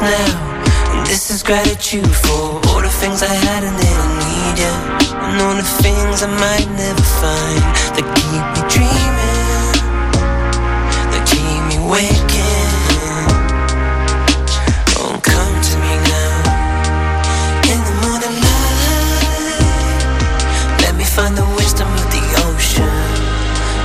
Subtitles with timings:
[0.00, 4.72] now, this is gratitude for all the things I had and didn't need ya.
[5.26, 7.62] And all the things I might never find
[7.94, 9.72] that keep me dreaming,
[11.12, 12.72] that keep me waking.
[15.00, 16.36] Oh, come to me now
[17.72, 20.00] in the morning light.
[20.82, 22.96] Let me find the wisdom of the ocean.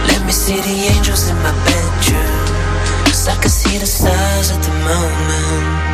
[0.09, 2.41] Let me see the angels in my bedroom.
[3.05, 5.90] Cause I can see the stars at the moment.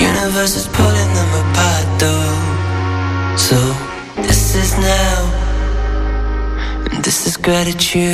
[0.00, 3.36] Universe is pulling them apart though.
[3.36, 3.56] So
[4.22, 5.16] this is now,
[6.92, 8.04] and this is gratitude.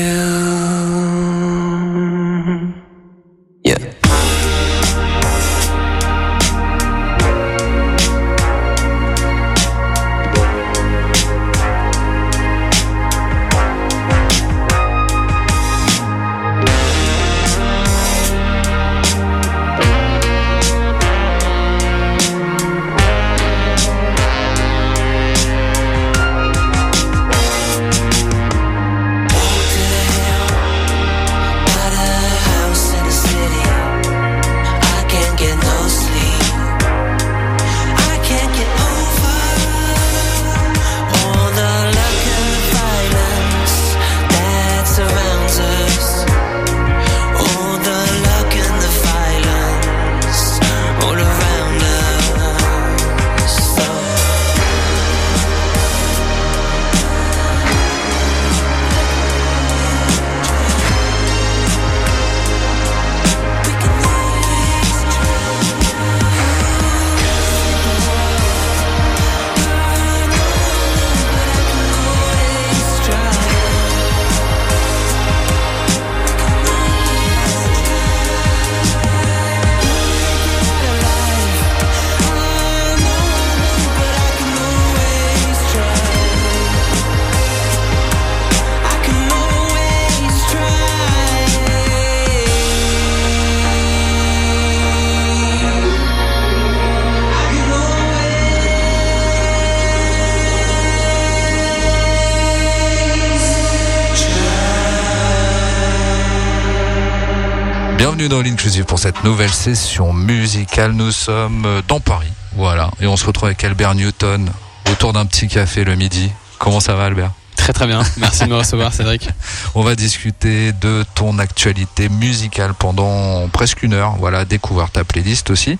[108.30, 110.92] Dans l'Inclusive pour cette nouvelle session musicale.
[110.92, 114.48] Nous sommes dans Paris, voilà, et on se retrouve avec Albert Newton
[114.90, 116.30] autour d'un petit café le midi.
[116.58, 117.32] Comment ça va, Albert?
[117.70, 118.02] Très très bien.
[118.16, 119.28] Merci de me recevoir, Cédric.
[119.76, 124.16] On va discuter de ton actualité musicale pendant presque une heure.
[124.18, 125.78] Voilà, découvrir ta playlist aussi.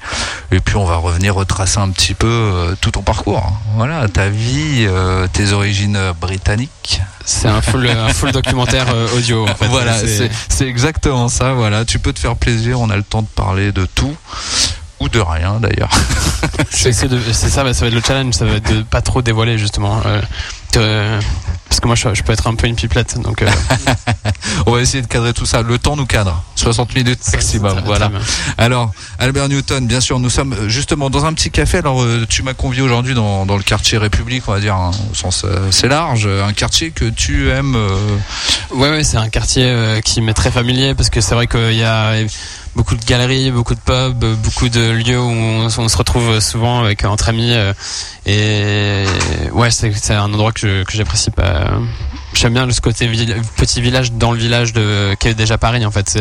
[0.53, 3.43] Et puis on va revenir retracer un petit peu euh, tout ton parcours.
[3.75, 7.03] Voilà, ta vie, euh, tes origines britanniques.
[7.25, 9.49] C'est un full, un full documentaire euh, audio.
[9.49, 9.67] En fait.
[9.67, 9.97] voilà,
[10.49, 11.55] c'est exactement ça.
[11.55, 12.81] Voilà, tu peux te faire plaisir.
[12.81, 14.17] On a le temps de parler de tout
[15.01, 15.91] ou de rien d'ailleurs.
[16.71, 17.09] c'est ça,
[17.49, 20.01] ça va être le challenge, ça va être de pas trop dévoiler justement.
[20.07, 20.21] euh,
[20.75, 21.19] de-
[21.69, 23.43] parce que moi, je, je peux être un peu une pipelette, donc.
[23.43, 23.49] euh,
[24.67, 25.63] On va essayer de cadrer tout ça.
[25.63, 26.43] Le temps nous cadre.
[26.57, 27.81] 60 minutes maximum.
[27.85, 28.11] voilà.
[28.59, 31.79] Alors, Albert Newton, bien sûr, nous sommes euh, justement dans un petit café.
[31.79, 35.15] Alors, tu m'as convié aujourd'hui dans, dans le quartier République, on va dire, hein, au
[35.15, 37.77] sens c'est large, un quartier que tu aimes.
[37.77, 37.97] euh,
[38.73, 41.85] Ouais, ouais, c'est un quartier qui m'est très familier parce que c'est vrai qu'il y
[41.85, 42.15] a
[42.77, 47.05] beaucoup de galeries, beaucoup de pubs, beaucoup de lieux où on, se retrouve souvent avec
[47.05, 47.53] entre amis.
[47.53, 47.73] euh,
[48.27, 49.05] et
[49.53, 51.73] ouais, c'est un endroit que j'apprécie pas.
[52.35, 53.09] J'aime bien ce côté
[53.57, 56.19] petit village dans le village de qui est déjà Paris en fait.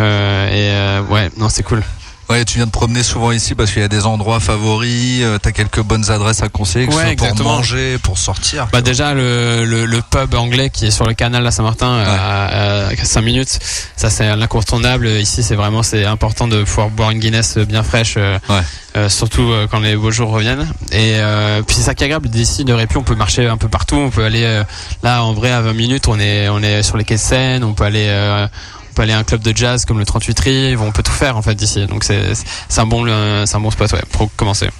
[0.00, 1.82] Euh, et euh, ouais, non, c'est cool.
[2.30, 5.38] Ouais, tu viens de promener souvent ici parce qu'il y a des endroits favoris, euh,
[5.38, 8.66] t'as quelques bonnes adresses à conseiller, que ce Ouais, soit pour manger, pour sortir.
[8.72, 12.04] Bah déjà le, le, le pub anglais qui est sur le canal à Saint-Martin euh,
[12.06, 13.58] à, à 5 minutes,
[13.96, 15.06] ça c'est l'incontournable.
[15.06, 18.60] Ici c'est vraiment c'est important de pouvoir boire une Guinness bien fraîche, euh, Ouais.
[18.96, 20.66] euh, surtout euh, quand les beaux jours reviennent.
[20.92, 23.58] Et euh, puis c'est ça qui est agréable d'ici de Répi, on peut marcher un
[23.58, 24.64] peu partout, on peut aller euh,
[25.02, 27.64] là en vrai à 20 minutes, on est on est sur les quais de Seine,
[27.64, 28.46] on peut aller euh,
[28.94, 31.36] peut aller à un club de jazz comme le 38 Rive, on peut tout faire
[31.36, 31.86] en fait d'ici.
[31.86, 32.32] Donc c'est
[32.78, 33.04] un bon
[33.46, 34.70] c'est un bon spot ouais pour commencer.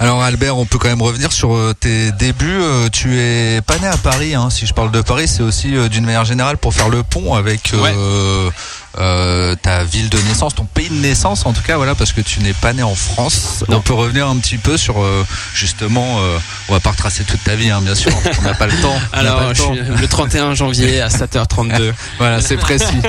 [0.00, 2.60] Alors Albert, on peut quand même revenir sur euh, tes débuts.
[2.60, 4.50] Euh, tu es pas né à Paris, hein.
[4.50, 7.34] si je parle de Paris, c'est aussi euh, d'une manière générale pour faire le pont
[7.34, 8.50] avec euh,
[8.98, 12.20] euh, ta ville de naissance, ton pays de naissance en tout cas, voilà, parce que
[12.20, 13.64] tu n'es pas né en France.
[13.68, 13.78] Non.
[13.78, 15.24] On peut revenir un petit peu sur euh,
[15.54, 16.38] justement, euh,
[16.68, 18.98] on va pas retracer toute ta vie, hein, bien sûr, on n'a pas le temps.
[19.12, 21.92] Alors le je suis le 31 janvier à 7h32.
[22.18, 23.00] Voilà, c'est précis.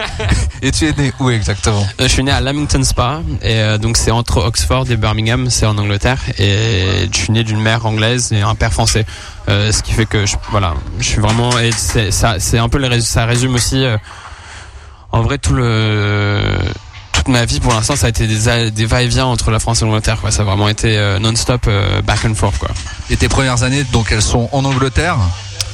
[0.62, 1.86] Et tu es né où exactement?
[2.02, 5.50] Euh, Je suis né à Lamington Spa et euh, donc c'est entre Oxford et Birmingham,
[5.50, 9.06] c'est en Angleterre et je suis né d'une mère anglaise et un père français.
[9.48, 12.68] Euh, ce qui fait que je, voilà, je suis vraiment et c'est ça c'est un
[12.68, 13.96] peu le ça résume aussi euh,
[15.16, 16.42] en vrai tout le
[17.14, 20.20] toute ma vie pour l'instant ça a été des, va-et-vient entre la France et l'Angleterre
[20.20, 20.30] quoi.
[20.30, 22.70] Ça a vraiment été euh, non-stop euh, back and forth quoi.
[23.10, 25.18] Et tes premières années, donc elles sont en Angleterre?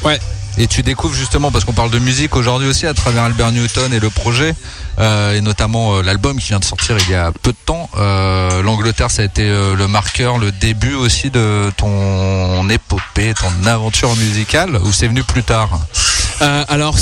[0.04, 0.20] Ouais.
[0.58, 3.92] Et tu découvres justement, parce qu'on parle de musique aujourd'hui aussi à travers Albert Newton
[3.94, 4.54] et le projet,
[5.00, 7.90] euh, et notamment l'album qui vient de sortir il y a peu de temps.
[7.96, 14.78] L'Angleterre, ça a été le marqueur, le début aussi de ton épopée, ton aventure musicale,
[14.84, 15.70] ou c'est venu plus tard?
[16.42, 16.96] Euh, alors,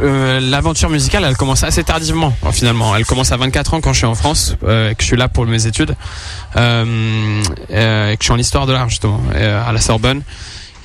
[0.00, 2.94] euh, l'aventure musicale, elle commence assez tardivement, euh, finalement.
[2.94, 5.16] Elle commence à 24 ans quand je suis en France, euh, et que je suis
[5.16, 5.96] là pour mes études,
[6.56, 10.22] euh, euh, et que je suis en histoire de l'art, justement, euh, à la Sorbonne.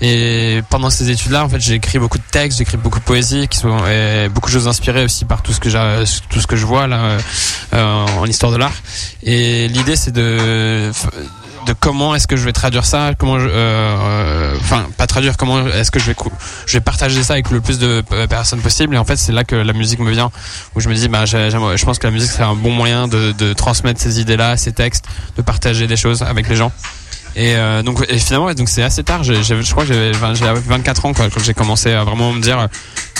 [0.01, 3.05] Et pendant ces études-là, en fait, j'ai écrit beaucoup de textes, j'ai écrit beaucoup de
[3.05, 6.41] poésie, qui sont et beaucoup de choses inspirées aussi par tout ce que j'ai, tout
[6.41, 7.17] ce que je vois là
[7.73, 8.73] euh, en histoire de l'art.
[9.23, 10.91] Et l'idée, c'est de
[11.65, 15.37] de comment est-ce que je vais traduire ça, comment, je- euh, euh, enfin, pas traduire,
[15.37, 16.15] comment est-ce que je vais,
[16.65, 18.95] je vais partager ça avec le plus de euh, personnes possible.
[18.95, 20.31] Et en fait, c'est là que la musique me vient,
[20.75, 23.53] où je me dis, bah, je pense que la musique c'est un bon moyen de,
[23.53, 25.05] transmettre ces idées-là, ces textes,
[25.37, 26.71] de partager des choses avec les gens.
[27.37, 29.23] Et euh, donc, finalement, donc c'est assez tard.
[29.23, 32.67] Je crois que j'avais 20 j'avais 24 ans quand j'ai commencé à vraiment me dire,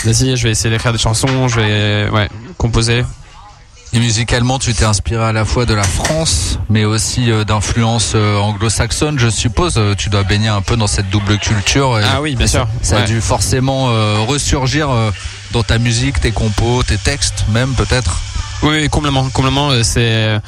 [0.04, 3.04] vas-y, je vais essayer d'écrire des chansons, je vais, composer.
[3.96, 8.12] Et musicalement, tu t'es inspiré à la fois de la France, mais aussi euh, d'influence
[8.14, 9.76] euh, anglo-saxonne, je suppose.
[9.78, 11.98] Euh, Tu dois baigner un peu dans cette double culture.
[11.98, 12.68] et Ah oui, bien sûr.
[12.82, 13.06] Ça a Ouais.
[13.06, 13.86] dû forcément
[14.26, 14.90] ressurgir
[15.52, 18.20] dans ta musique, tes compos, tes textes, même peut-être?
[18.62, 19.70] Oui, complètement, complètement.
[19.82, 20.38] C'est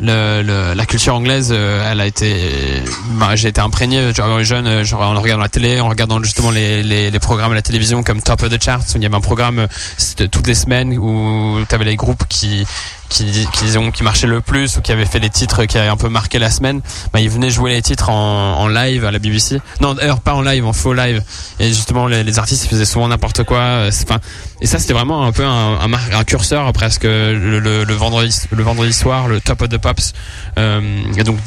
[0.00, 2.82] le, le- la culture anglaise, euh, elle a été.
[3.12, 6.50] bah, j'ai été imprégné genre, jeune, euh, genre, en regardant la télé, en regardant justement
[6.50, 8.82] les, les, les programmes à la télévision comme Top of the Charts.
[8.94, 12.24] où Il y avait un programme euh, toutes les semaines où tu avais les groupes
[12.28, 12.66] qui
[13.08, 15.88] qui, qui, disons, qui marchaient le plus ou qui avaient fait les titres qui avaient
[15.88, 16.80] un peu marqué la semaine.
[17.12, 19.60] Bah, ils venaient jouer les titres en, en live à la BBC.
[19.80, 21.22] Non, d'ailleurs pas en live, en faux live.
[21.60, 23.58] Et justement, les, les artistes faisaient souvent n'importe quoi.
[23.58, 24.18] euh, Enfin,
[24.60, 28.36] et ça, c'était vraiment un peu un, un, un curseur presque le, le, le vendredi,
[28.50, 30.12] le vendredi soir, le top of the pops.
[30.58, 30.80] Euh,
[31.16, 31.38] et donc,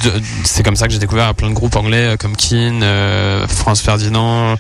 [0.46, 3.82] c'est comme ça que j'ai découvert plein de groupes anglais euh, comme Keane, euh, France
[3.82, 4.56] Ferdinand,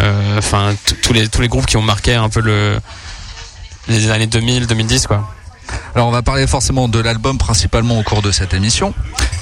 [0.00, 2.78] euh, enfin t- tous les tous les groupes qui ont marqué un peu le
[3.88, 5.28] les années 2000, 2010 quoi.
[5.94, 8.94] Alors on va parler forcément de l'album principalement au cours de cette émission.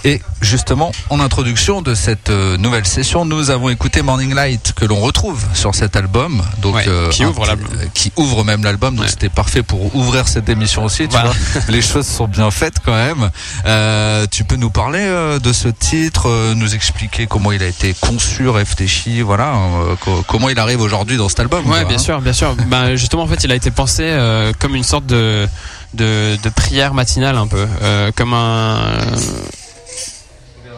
[0.04, 4.84] Et justement, en introduction de cette euh, nouvelle session, nous avons écouté Morning Light que
[4.86, 6.42] l'on retrouve sur cet album.
[6.62, 7.68] Donc, Ouais, qui un- ouvre l'album.
[7.78, 8.94] euh, Qui ouvre même l'album.
[8.96, 9.10] Donc Ouais.
[9.10, 11.04] c'était parfait pour ouvrir cette émission aussi.
[11.04, 11.30] Tu Voilà.
[11.30, 13.30] vois, les choses sont bien faites quand même.
[13.66, 17.66] Euh, tu peux nous parler euh, de ce titre, euh, nous expliquer comment il a
[17.66, 21.66] été conçu, réfléchi, voilà, euh, co- comment il arrive aujourd'hui dans cet album.
[21.66, 21.98] Ouais, quoi, bien hein.
[21.98, 22.54] sûr, bien sûr.
[22.68, 25.46] Ben, justement, en fait, il a été pensé euh, comme une sorte de,
[25.94, 28.98] de, prière matinale un peu, euh, comme un,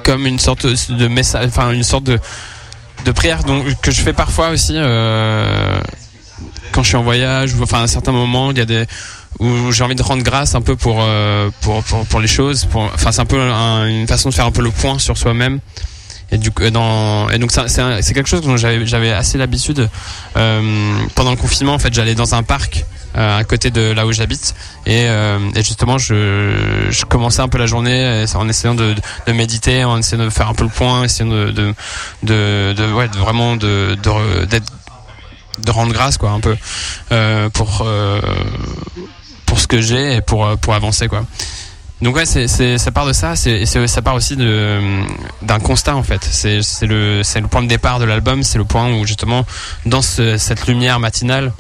[0.05, 2.19] comme une sorte de message, enfin une sorte de,
[3.05, 5.81] de prière donc, que je fais parfois aussi euh,
[6.73, 8.87] quand je suis en voyage enfin à certains moments il y a des
[9.39, 13.13] où j'ai envie de rendre grâce un peu pour euh, pour, pour, les choses enfin
[13.13, 15.61] c'est un peu un- une façon de faire un peu le point sur soi-même.
[16.31, 16.61] Et donc
[17.53, 19.89] c'est un- quelque chose dont j'avais assez l'habitude
[20.35, 24.55] pendant le confinement en fait j'allais dans un parc à côté de là où j'habite
[24.87, 28.95] et, euh, justement je, commençais un peu la journée euh, en essayant de,
[29.33, 31.75] méditer en essayant de faire un peu le point essayant de
[33.19, 33.57] vraiment
[35.59, 36.57] de rendre grâce quoi un peu
[37.13, 38.21] euh, pour euh,
[39.47, 41.25] pour ce que j'ai et pour euh, pour avancer quoi
[42.01, 46.25] Donc ouais, ça part de ça, ça part aussi d'un constat en fait.
[46.25, 49.45] C'est, le, point de départ de l'album, c'est le point où justement,
[49.87, 51.53] dans ce- cette lumière matinale,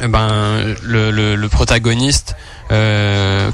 [0.00, 2.36] ben, le, le, le protagoniste
[2.70, 3.50] euh,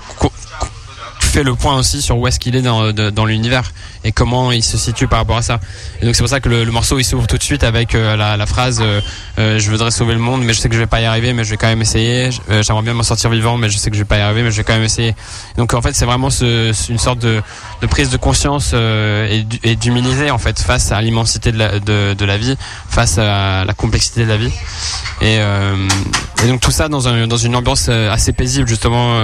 [1.42, 3.72] le point aussi sur où est-ce qu'il est dans, dans l'univers
[4.04, 5.58] et comment il se situe par rapport à ça.
[6.00, 8.16] Et donc c'est pour ça que le, morceau il s'ouvre tout de suite avec euh,
[8.16, 9.00] la, phrase euh,
[9.38, 11.32] euh, je voudrais sauver le monde mais je sais que je vais pas y arriver
[11.32, 12.30] mais je vais quand même essayer.
[12.62, 14.50] J'aimerais bien m'en sortir vivant mais je sais que je vais pas y arriver mais
[14.50, 15.14] je vais quand même essayer.
[15.56, 17.42] Donc en fait c'est vraiment une sorte de,
[17.90, 22.24] prise de conscience et d'hu- et d'humilité en fait face à l'immensité de la, de,
[22.24, 22.56] la vie,
[22.88, 24.52] face à la complexité de la vie.
[25.20, 29.18] Et, et donc tout ça dans, un, dans une ambiance assez paisible justement.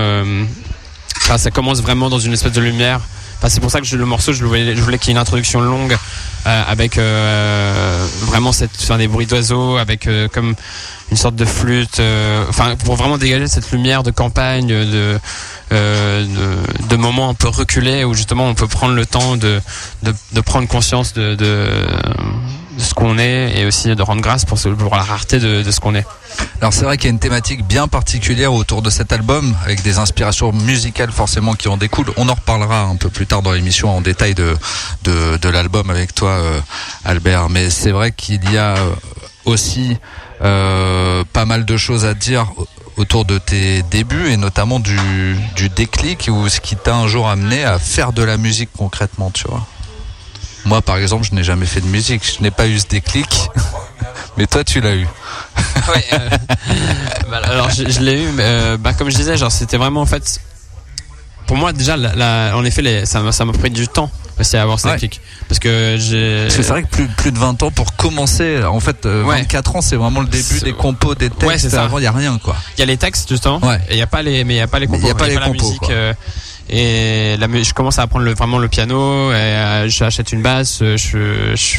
[1.24, 3.00] Enfin, ça commence vraiment dans une espèce de lumière.
[3.38, 5.16] Enfin, c'est pour ça que je- le morceau, je voulais, je voulais qu'il y ait
[5.16, 5.96] une introduction longue
[6.46, 10.54] euh, avec euh, vraiment cette, enfin, des bruits d'oiseaux, avec euh, comme
[11.10, 11.98] une sorte de flûte.
[12.00, 15.18] euh, Enfin, pour vraiment dégager cette lumière de campagne, de,
[15.72, 19.60] euh, de, de moments un peu reculés où justement on peut prendre le temps de,
[20.02, 21.68] de, de prendre conscience de, de,
[22.76, 25.80] de ce qu'on est et aussi de rendre grâce pour, ce, la rareté de, ce
[25.80, 26.06] qu'on est.
[26.60, 29.82] Alors c'est vrai qu'il y a une thématique bien particulière autour de cet album, avec
[29.82, 32.12] des inspirations musicales forcément qui en découlent.
[32.16, 34.56] On en reparlera un peu plus tard dans l'émission en détail de,
[35.04, 36.60] de, de l'album avec toi, euh,
[37.04, 37.48] Albert.
[37.50, 38.90] Mais c'est vrai qu'il y a euh,
[39.44, 39.96] aussi
[40.42, 42.46] euh, pas mal de choses à dire
[42.96, 47.28] autour de tes débuts et notamment du, du déclic ou ce qui t'a un jour
[47.28, 49.66] amené à faire de la musique concrètement, tu vois.
[50.64, 53.48] Moi, par exemple, je n'ai jamais fait de musique, je n'ai pas eu ce déclic,
[54.36, 55.06] mais toi, tu l'as eu.
[55.88, 56.30] Ouais, euh,
[57.30, 60.00] bah, alors je, je l'ai eu, mais euh, bah, comme je disais, genre c'était vraiment
[60.00, 60.40] en fait,
[61.46, 64.10] pour moi déjà, la, la- en effet, les, ça m'a ça m'a pris du temps
[64.40, 64.94] aussi à avoir ce Ouais.
[64.94, 66.44] déclic, parce que j'ai.
[66.44, 69.24] Parce que c'est vrai que plus, plus de 20 ans pour commencer, en fait, euh,
[69.24, 69.40] Ouais.
[69.42, 71.46] 24 ans, c'est vraiment le début des compos, des textes.
[71.46, 71.84] Ouais, c'est ça.
[71.84, 72.56] Avant, il n'y a rien, quoi.
[72.76, 73.78] Il y a les textes justement, Ouais.
[73.90, 75.10] et il y a pas les, mais il y a pas les compos, il y
[75.10, 75.90] a pas les la compos, musique.
[76.68, 80.80] Et la, je commence à apprendre le, vraiment le piano, et euh, j'achète une basse,
[80.82, 81.78] euh, je, je,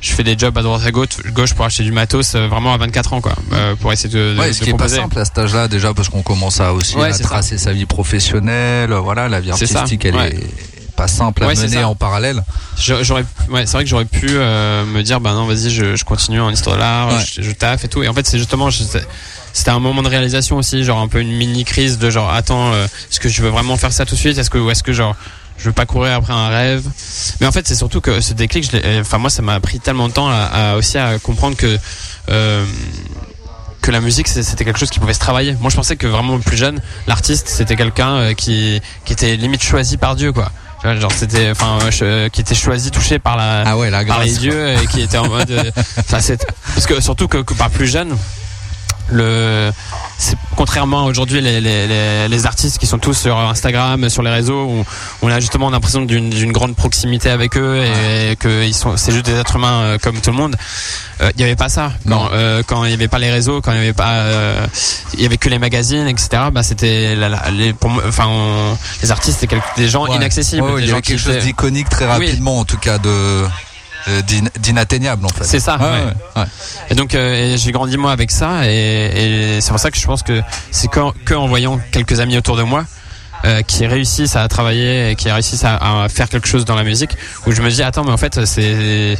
[0.00, 2.78] je fais des jobs à droite à gauche, pour acheter du matos, euh, vraiment à
[2.78, 3.34] 24 ans quoi,
[3.80, 4.96] pour essayer de, de, Ouais, ce de qui est pas composer.
[4.96, 7.24] simple à cet âge-là, déjà, parce qu'on commence à aussi Ouais, à ça.
[7.24, 8.92] tracer sa vie professionnelle.
[8.92, 10.34] Voilà, la vie artistique, elle ouais.
[10.34, 12.42] est pas simple à Ouais, mener en parallèle.
[12.78, 16.04] J'aurais, ouais, c'est vrai que j'aurais pu euh, me dire, bah non, vas-y, je, je
[16.04, 17.24] continue en histoire de l'art, Ouais.
[17.34, 18.02] je, je taffe et tout.
[18.02, 18.82] Et en fait, c'est justement, je-
[19.52, 22.72] c'était un moment de réalisation aussi, genre un peu une mini crise de genre, attends,
[22.72, 24.38] euh, est-ce que je veux vraiment faire ça tout de suite?
[24.38, 25.16] Est-ce que, ou est-ce que genre,
[25.58, 26.84] je veux pas courir après un rêve?
[27.40, 29.80] Mais en fait, c'est surtout que ce déclic, je euh, enfin moi, ça m'a pris
[29.80, 30.34] tellement de temps à,
[30.72, 31.78] à aussi à comprendre que.
[32.30, 32.64] Euh,
[33.82, 35.56] que la musique c'était quelque chose qui pouvait se travailler.
[35.58, 39.62] Moi je pensais que vraiment plus jeune, l'artiste c'était quelqu'un euh, qui qui était limite
[39.62, 40.52] choisi par Dieu quoi.
[40.82, 44.04] Tu vois, Genre c'était enfin euh, qui était choisi touché par la Ah ouais, la
[44.04, 44.38] par les grâce.
[44.40, 47.70] dieux et qui était en mode euh, enfin c'est parce que surtout que, que par
[47.70, 48.14] plus jeune
[49.10, 49.70] le
[50.56, 54.64] contrairement aujourd'hui les, les, les, les artistes qui sont tous sur Instagram sur les réseaux
[54.64, 54.84] où
[55.22, 59.26] on a justement l'impression d'une grande proximité avec eux et que ils sont c'est juste
[59.26, 60.56] des êtres humains euh, comme tout le monde
[61.22, 62.18] Euh, il y avait pas ça Non.
[62.20, 64.66] quand euh, quand il y avait pas les réseaux quand il y avait pas euh,
[65.14, 67.14] il y avait que les magazines etc bah c'était
[67.52, 70.16] les pour moi- enfin on- les artistes c'était des gens Ouais.
[70.16, 72.10] inaccessibles Ouais, ouais, des il y gens avait quelque chose d'iconique très Oui.
[72.12, 73.44] rapidement, en tout cas, de
[74.58, 75.44] d'inatteignable, en fait.
[75.44, 75.90] C'est ça, Ouais, ouais.
[76.04, 76.46] ouais, ouais.
[76.90, 80.06] Et donc euh, j'ai grandi moi avec ça et, et c'est pour ça que je
[80.06, 80.40] pense que
[80.70, 82.84] c'est que, que en voyant quelques amis autour de moi
[83.44, 86.84] euh, qui réussissent à travailler et qui réussissent à, à faire quelque chose dans la
[86.84, 87.10] musique
[87.46, 89.16] où je me dis attends mais en fait c'est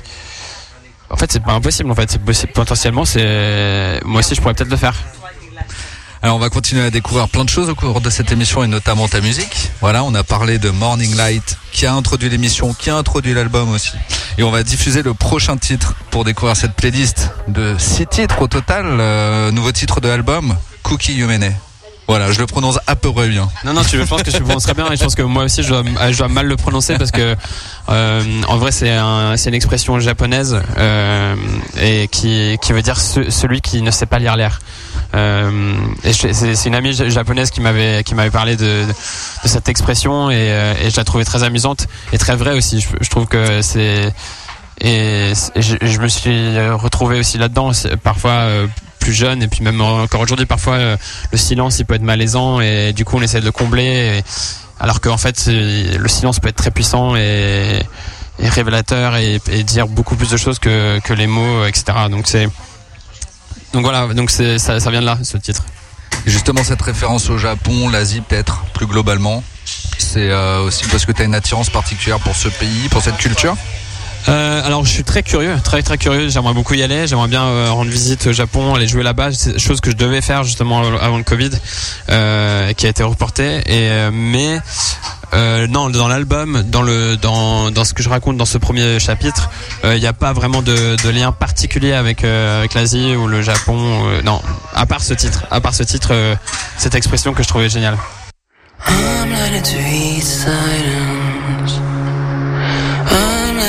[1.09, 4.71] en fait c'est pas impossible en fait c'est potentiellement c'est moi aussi je pourrais peut-être
[4.71, 4.95] le faire.
[6.23, 8.67] Alors on va continuer à découvrir plein de choses au cours de cette émission et
[8.67, 9.71] notamment ta musique.
[9.81, 13.71] Voilà, on a parlé de Morning Light qui a introduit l'émission, qui a introduit l'album
[13.71, 13.93] aussi.
[14.37, 18.49] Et on va diffuser le prochain titre pour découvrir cette playlist de six titres au
[18.49, 18.85] total.
[18.87, 21.55] Euh, nouveau titre de l'album, Cookie Yumene.
[22.07, 23.49] Voilà, je le prononce à peu près bien.
[23.65, 25.45] Non, non, tu, je pense que tu le prononcerais bien et je pense que moi
[25.45, 27.37] aussi je dois, je dois mal le prononcer parce que
[27.89, 31.37] euh, en vrai c'est un, une expression japonaise euh,
[31.81, 34.59] et qui, qui veut dire ce- celui qui ne sait pas lire l'air.
[35.15, 35.77] Euh,
[36.13, 38.85] c'est une amie ja- japonaise qui m'avait qui m'avait parlé de,
[39.45, 42.81] cette expression et, euh, et je la trouvais très amusante et très vraie aussi.
[43.01, 44.13] Je, trouve que c'est
[44.81, 47.73] et, je, me suis retrouvé aussi là-dedans
[48.05, 48.67] parfois euh,
[49.01, 52.93] plus jeune et puis même encore aujourd'hui parfois le silence il peut être malaisant et
[52.93, 54.23] du coup on essaie de le combler
[54.79, 57.81] alors qu'en fait le silence peut être très puissant et,
[58.39, 62.49] révélateur et, et dire beaucoup plus de choses que, que les mots etc donc c'est
[63.73, 65.65] donc voilà donc ça, ça vient de là ce titre.
[66.27, 71.23] Justement, cette référence au Japon, l'Asie peut-être, plus globalement, c'est euh, aussi parce que tu
[71.23, 73.57] as une attirance particulière pour ce pays, pour cette culture?
[74.29, 76.29] Euh, alors je suis très curieux, très très curieux.
[76.29, 77.07] J'aimerais beaucoup y aller.
[77.07, 79.33] J'aimerais bien euh, rendre visite au Japon, aller jouer là-bas.
[79.33, 81.51] C'est chose que je devais faire justement avant le Covid,
[82.11, 83.59] euh, qui a été reporté.
[83.67, 84.61] Et euh, mais
[85.33, 88.99] euh, non, dans l'album, dans le dans dans ce que je raconte dans ce premier
[89.01, 89.51] chapitre,
[89.85, 93.43] euh, il n'y a pas vraiment de, de lien particulier avec avec l'Asie ou le
[93.43, 93.79] Japon.
[94.25, 94.41] non,
[94.75, 96.13] à part ce titre, à part ce titre,
[96.77, 97.97] cette expression que je trouvais géniale.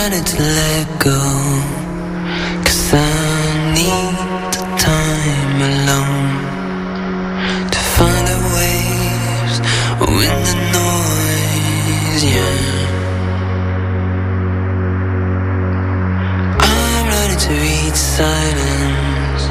[0.01, 0.31] Learning to.
[0.31, 1.19] To let go.
[2.65, 3.05] Cause I
[3.77, 4.15] need
[4.55, 6.33] the time alone
[7.73, 9.55] to find the waves
[10.25, 12.61] in the noise, yeah.
[16.71, 19.43] I'm learning to eat silence.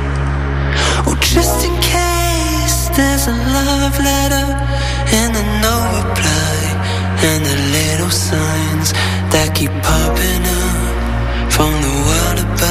[1.07, 4.47] Oh, just in case there's a love letter
[5.21, 6.57] and a no reply,
[7.31, 7.43] and
[8.11, 8.93] signs
[9.33, 12.70] that keep popping up from the world above.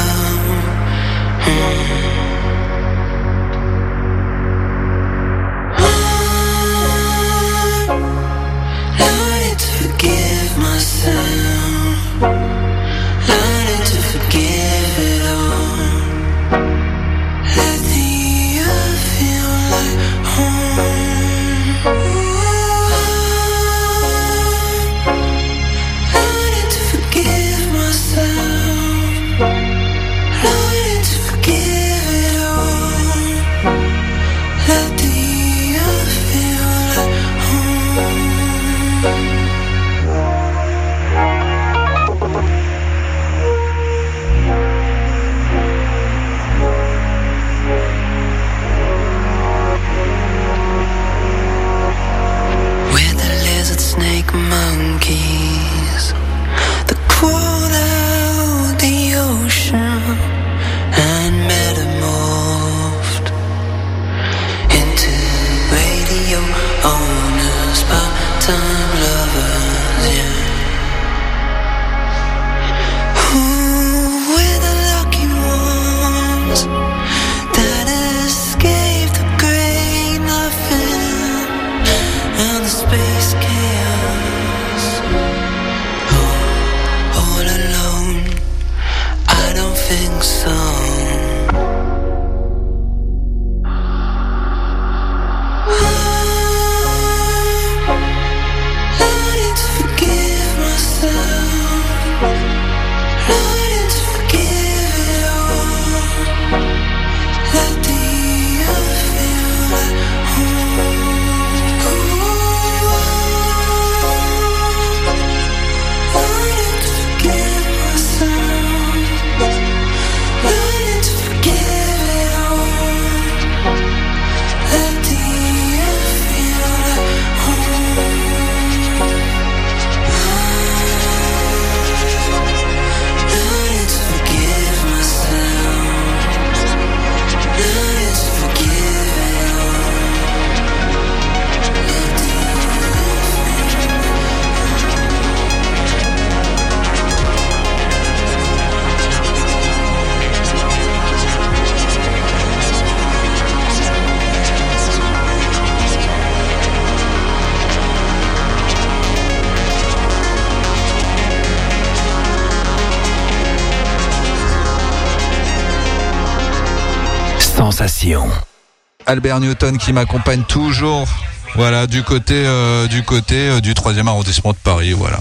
[169.05, 171.07] Albert Newton qui m'accompagne toujours.
[171.55, 175.19] Voilà, du côté euh, du côté euh, du troisième arrondissement de Paris, voilà,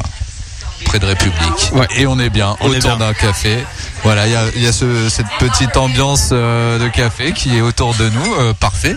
[0.84, 1.70] près de République.
[1.72, 1.86] Ouais.
[1.96, 3.58] Et on est bien On autour d'un café.
[4.04, 7.56] Voilà, il y a, il y a ce- cette petite ambiance euh, de café qui
[7.56, 8.96] est autour de nous, euh, parfait.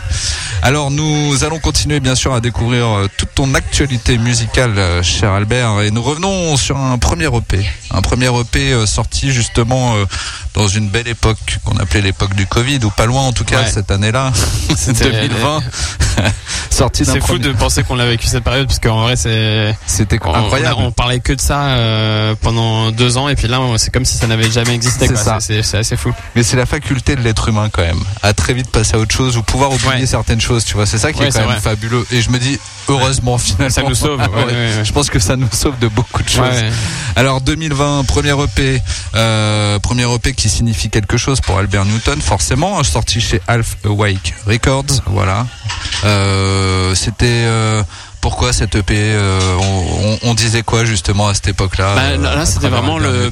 [0.63, 5.81] Alors nous allons continuer bien sûr à découvrir euh, toute ton actualité musicale, cher Albert,
[5.81, 10.05] et nous revenons sur un premier EP, un premier EP euh, sorti justement euh,
[10.53, 13.61] dans une belle époque qu'on appelait l'époque du Covid, ou pas loin en tout cas
[13.61, 13.71] Ouais.
[13.71, 14.31] cette année-là,
[14.77, 15.61] C'était- 2020,
[16.69, 19.15] sorti d'un C'est fou premier- de penser qu'on a vécu cette période parce qu'en vrai
[19.15, 20.75] c'est C'était incroyable.
[20.77, 24.05] on, on parlait que de ça euh, pendant deux ans et puis là c'est comme
[24.05, 25.07] si ça n'avait jamais existé.
[25.41, 26.13] C'est assez fou.
[26.35, 29.13] Mais c'est la faculté de l'être humain quand même, à très vite passer à autre
[29.15, 30.05] chose ou pouvoir oublier Ouais.
[30.05, 30.85] certaines choses, tu vois.
[30.85, 31.59] C'est ça qui Ouais, est quand même vrai.
[31.59, 32.05] fabuleux.
[32.11, 33.69] Et je me dis, heureusement finalement.
[33.73, 34.83] Ça nous sauve, ouais.
[34.83, 36.63] Je pense que ça nous sauve de beaucoup de choses.
[37.15, 38.81] Alors 2020, premier EP,
[39.15, 44.33] euh, premier EP qui signifie quelque chose pour Albert Newton, forcément, sorti chez Half Awake
[44.47, 45.45] Records, voilà.
[46.05, 47.83] Euh, C'était euh,
[48.21, 49.39] pourquoi cette EP euh,
[50.23, 53.31] on, disait quoi justement à cette époque-là Bah, euh, là, là, à c'était vraiment le-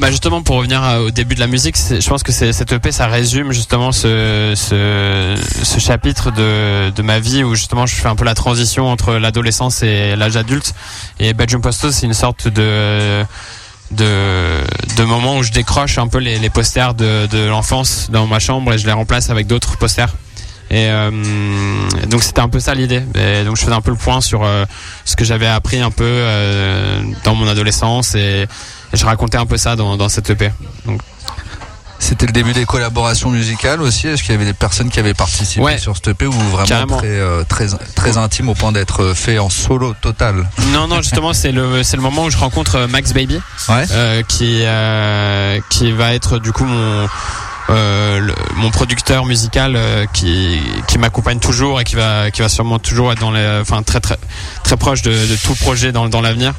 [0.00, 2.92] Bah justement pour revenir à- au début de la musique, je pense que cette EP
[2.92, 8.08] ça résume justement ce, ce, ce chapitre de, de ma vie où justement je fais
[8.08, 10.74] un peu la transition entre l'adolescence et l'âge adulte.
[11.18, 13.24] Et Belgium Posto c'est une sorte de
[13.90, 14.60] de,
[14.96, 18.38] de moment où je décroche un peu les, les posters de, de l'enfance dans ma
[18.38, 20.14] chambre et je les remplace avec d'autres posters.
[20.72, 21.10] Et euh,
[22.08, 23.02] donc c'était un peu ça l'idée.
[23.16, 24.64] Et donc je faisais un peu le point sur euh,
[25.04, 28.46] ce que j'avais appris un peu euh, dans mon adolescence et,
[28.92, 30.50] je racontais un peu ça dans, dans cette EP.
[30.84, 31.00] Donc
[32.00, 34.08] C'était le début des collaborations musicales aussi.
[34.08, 35.78] Est-ce qu'il y avait des personnes qui avaient participé Ouais.
[35.78, 36.96] sur cette EP ou vraiment Carrément.
[36.98, 40.48] très, euh, très très intime au point d'être fait en solo total?
[40.72, 43.84] Non non justement c'est le c'est le moment où je rencontre Max Baby Ouais.
[43.92, 47.06] euh, qui euh, qui va être du coup mon
[48.20, 52.78] le- mon producteur musical euh, qui qui m'accompagne toujours et qui va qui va sûrement
[52.78, 54.16] toujours être dans les enfin très très
[54.64, 56.54] très proche de, de tout projet dans dans l'avenir.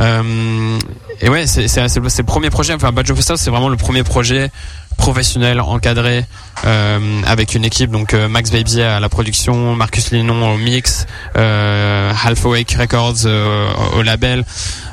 [0.00, 0.78] Euh,
[1.20, 4.50] et ouais c'est c'est le premier projet enfin Badge of c'est vraiment le premier projet
[4.98, 6.26] professionnel encadré
[6.66, 7.90] euh, avec une équipe.
[7.90, 11.06] Donc euh, Max Baby à la production Marcus Linon au mix
[11.36, 14.44] euh, Half Awake Records euh, au label.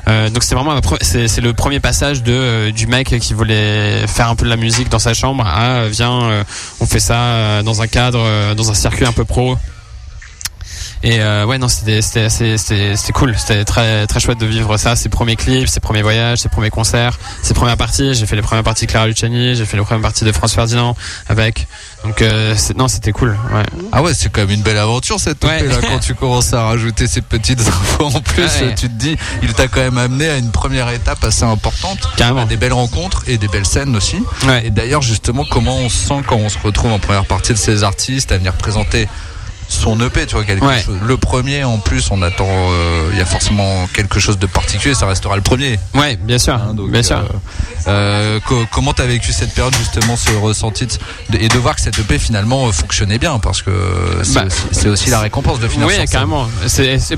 [0.06, 4.44] Donc c'est vraiment c'est le premier passage de du mec qui voulait faire un peu
[4.44, 5.44] de la musique dans sa chambre.
[5.44, 6.44] À euh, viens
[6.80, 9.56] on fait ça dans un cadre dans un circuit un peu pro
[11.06, 12.00] et euh, ouais non c'était
[13.14, 16.48] cool c'était très très chouette de vivre ça ses premiers clips ses premiers voyages ses
[16.48, 19.76] premiers concerts ses premières parties j'ai fait les premières parties de Clara Luciani j'ai fait
[19.76, 20.96] les premières parties de France Ferdinand
[21.28, 21.68] avec
[22.04, 25.42] donc euh, non c'était cool ouais Ah ouais, c'est quand même une belle aventure cette
[25.44, 25.62] Ouais.
[25.62, 28.42] là quand tu commences à rajouter ces petites infos en plus.
[28.42, 28.74] Ouais.
[28.74, 32.42] Tu te dis, il t'a quand même amené à une première étape assez importante, Carrément.
[32.42, 34.18] à des belles rencontres et des belles scènes aussi.
[34.64, 37.58] Et d'ailleurs, justement, comment on se sent quand on se retrouve en première partie de
[37.58, 39.08] ces artistes à venir présenter
[39.68, 40.80] son EP, tu vois, quelque Ouais.
[40.80, 40.96] chose.
[41.04, 44.94] Le premier, en plus, on attend, euh, il y a forcément quelque chose de particulier,
[44.94, 45.78] ça restera le premier.
[45.94, 47.22] ouais bien sûr hein, donc, bien sûr euh,
[47.88, 50.86] euh, co- comment t'as vécu cette période, justement, ce ressenti
[51.30, 53.70] de- et de voir que cette EP finalement fonctionnait bien, parce que
[54.22, 54.34] c'est
[54.84, 56.48] Bah, aussi, la récompense de finir Oui, carrément.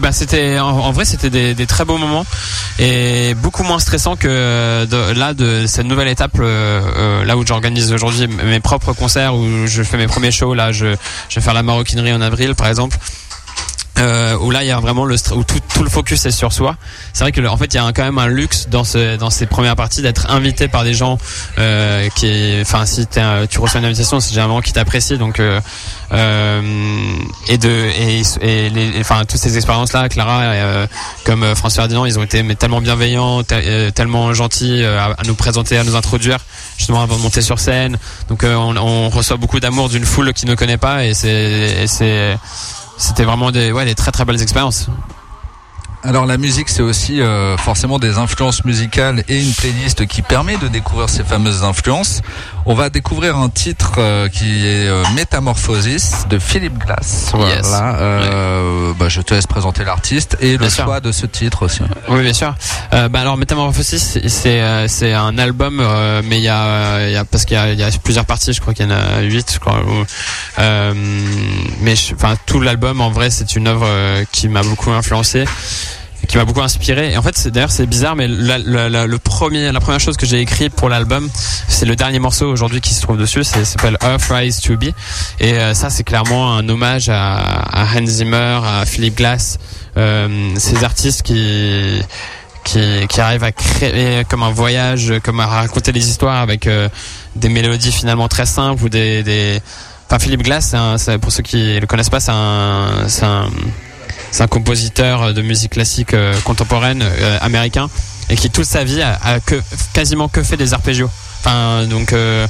[0.00, 2.24] Bah, c'était en, en vrai, c'était des, des très beaux moments
[2.78, 8.26] et beaucoup moins stressant que de, là de cette nouvelle étape, là où j'organise aujourd'hui
[8.26, 10.54] mes propres concerts, où je fais mes premiers shows.
[10.54, 10.94] Là, je,
[11.28, 12.96] je vais faire la maroquinerie en avril, par exemple.
[13.98, 16.52] Euh, où là il y a vraiment le où tout, tout le focus est sur
[16.52, 16.76] soi.
[17.12, 19.16] C'est vrai que en fait il y a un- quand même un luxe dans ce
[19.16, 21.18] dans ces premières parties d'être invité par des gens
[21.58, 25.61] euh, qui enfin si tu reçois une invitation c'est généralement qui t'apprécie donc euh,
[26.12, 26.62] euh,
[27.48, 28.22] et de et,
[28.66, 30.87] et enfin toutes ces expériences là Clara euh,
[31.24, 35.76] comme euh, François Ferdinand ils ont été tellement bienveillants te- tellement gentils à, nous présenter
[35.76, 36.38] à nous introduire
[36.76, 40.46] justement avant de monter sur scène donc on, on reçoit beaucoup d'amour d'une foule qui
[40.46, 42.38] ne connaît pas et c'est
[42.98, 44.88] c'était vraiment des ouais des très très belles expériences
[46.04, 50.56] Alors la musique c'est aussi euh, forcément des influences musicales et une playlist qui permet
[50.56, 52.22] de découvrir ces fameuses influences.
[52.66, 57.30] On va découvrir un titre euh, qui est euh, Métamorphosis de Philippe Glass.
[57.34, 57.56] Voilà.
[57.56, 57.66] Yes.
[57.72, 60.84] Euh, bah, je te laisse présenter l'artiste et le sûr.
[60.84, 61.80] choix de ce titre aussi.
[62.08, 62.54] Oui, bien sûr.
[62.92, 67.06] Euh, bah alors Métamorphosis, c'est- c'est euh, c'est un album, euh, mais il y a,
[67.08, 68.52] il y a parce qu'il y y a plusieurs parties.
[68.52, 69.50] Je crois qu'il y en a huit.
[69.52, 69.80] Je crois.
[70.61, 70.94] euh,
[71.80, 73.88] mais enfin tout l'album en vrai, c'est une œuvre
[74.30, 75.44] qui m'a beaucoup influencé
[76.28, 77.12] qui m'a beaucoup inspiré.
[77.12, 80.16] Et en fait d'ailleurs c'est bizarre mais la, la- la- le premier la première chose
[80.16, 81.28] que j'ai écrit pour l'album
[81.66, 84.90] c'est le dernier morceau aujourd'hui qui se trouve dessus c'est s'appelle Earth Rise to Be.
[85.40, 89.58] Et euh, ça c'est clairement un hommage à, à Hans Zimmer à Philip Glass
[89.96, 92.00] euh, ces artistes qui
[92.64, 96.90] qui, qui arrivent à créer comme un voyage, comme à raconter des histoires avec euh,
[97.34, 99.58] des mélodies finalement très simples ou des, des...
[100.06, 102.88] Enfin, Philippe Glass, un- pour ceux qui le connaissent pas, c'est un,
[103.22, 103.48] un,
[104.30, 107.88] c'est un compositeur de musique classique euh, contemporaine euh, américain
[108.30, 109.60] et qui toute sa vie a, que,
[109.92, 111.10] quasiment que fait des arpégios.
[111.40, 112.46] Enfin, donc euh,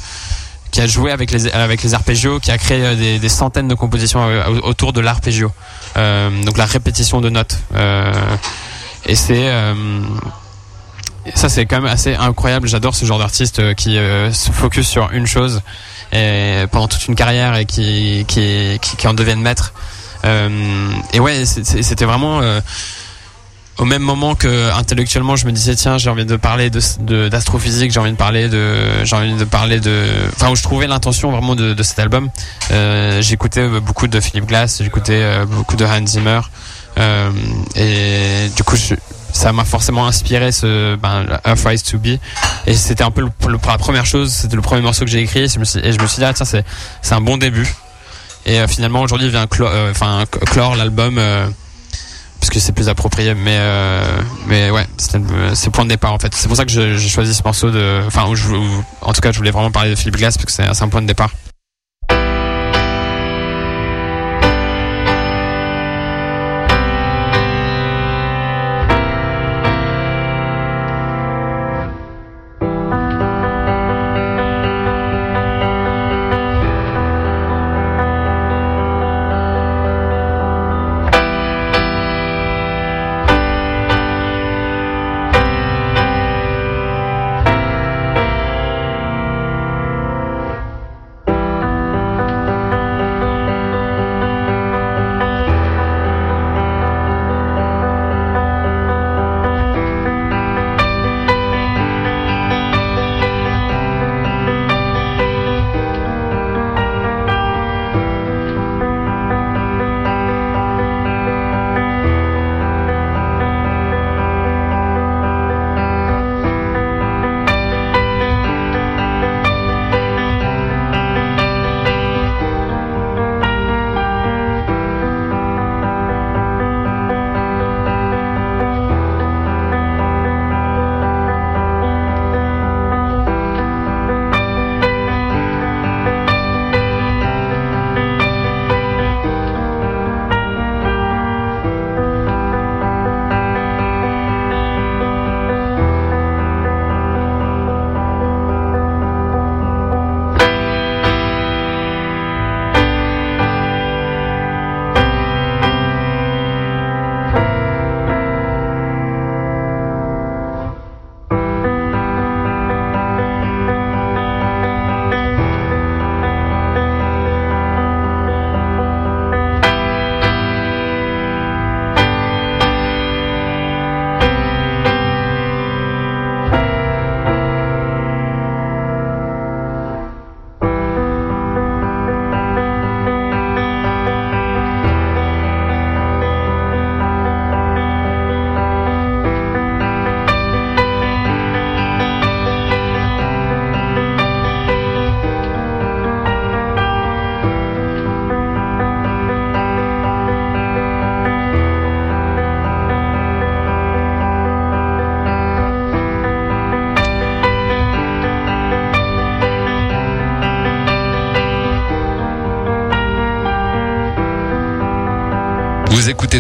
[0.70, 3.74] qui a joué avec les avec les arpégios, qui a créé des, des centaines de
[3.74, 4.20] compositions
[4.62, 5.50] autour de l'arpégio.
[5.96, 7.58] Euh, donc la répétition de notes.
[7.74, 8.12] Euh,
[9.06, 9.74] et c'est euh,
[11.34, 12.68] ça c'est quand même assez incroyable.
[12.68, 15.62] J'adore ce genre d'artiste qui se focus sur une chose
[16.12, 19.72] et pendant toute une carrière et qui qui qui, qui en deviennent maître.
[20.24, 22.60] Euh, et ouais, c'était vraiment euh,
[23.78, 28.00] au même moment que intellectuellement je me disais tiens j'ai envie de parler d'astrophysique j'ai
[28.00, 30.04] envie de parler de j'ai envie de parler de
[30.34, 32.30] enfin où je trouvais l'intention vraiment de, cet album.
[32.72, 36.40] Euh, j'écoutais beaucoup de Philip Glass j'écoutais beaucoup de Hans Zimmer.
[37.76, 38.76] Et du coup
[39.30, 42.18] ça m'a forcément inspiré ce ben, Earth Rise to Be.
[42.66, 45.48] Et c'était un peu la première chose c'était le premier morceau que j'ai écrit et
[45.48, 47.72] je me suis, dit ah, tiens c'est un bon début
[48.48, 49.92] et euh, finalement aujourd'hui vient clo- euh,
[50.46, 51.46] clore l'album euh,
[52.40, 53.34] parce que c'est plus approprié.
[53.34, 53.58] Mais
[54.46, 56.34] mais ouais, c'est le point de départ en fait.
[56.34, 58.24] C'est pour ça que j'ai choisi ce morceau de, enfin,
[59.02, 61.02] en tout cas, je voulais vraiment parler de Philippe Glass parce que c'est un point
[61.02, 61.30] de départ.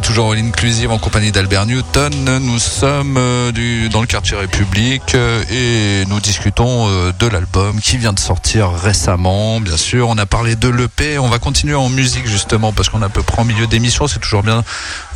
[0.00, 2.38] Toujours All Inclusive en compagnie d'Albert Newton.
[2.40, 7.80] Nous sommes euh, du, dans le quartier République euh, et nous discutons euh, de l'album
[7.80, 9.60] qui vient de sortir récemment.
[9.60, 11.18] Bien sûr, on a parlé de l'EP.
[11.18, 14.06] On va continuer en musique justement parce qu'on est à peu près en milieu d'émission.
[14.06, 14.64] C'est toujours bien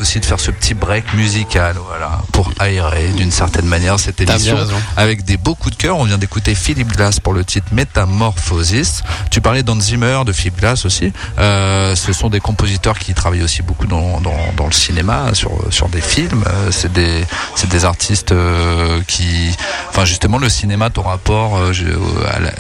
[0.01, 4.57] aussi de faire ce petit break musical, voilà, pour aérer d'une certaine manière cette émission
[4.97, 5.99] avec des beaux coups de cœur.
[5.99, 9.03] On vient d'écouter Philippe Glass pour le titre Métamorphosis.
[9.31, 11.13] Tu parlais d'Hans Zimmer, de Philippe Glass aussi.
[11.39, 15.53] Euh, ce sont des compositeurs qui travaillent aussi beaucoup dans, dans, dans le cinéma, sur,
[15.71, 16.45] sur des films.
[16.71, 19.51] C'est des, c'est des artistes euh, qui,
[19.89, 21.87] enfin justement, le cinéma, ton rapport, euh, je-
[22.33, 22.53] à la-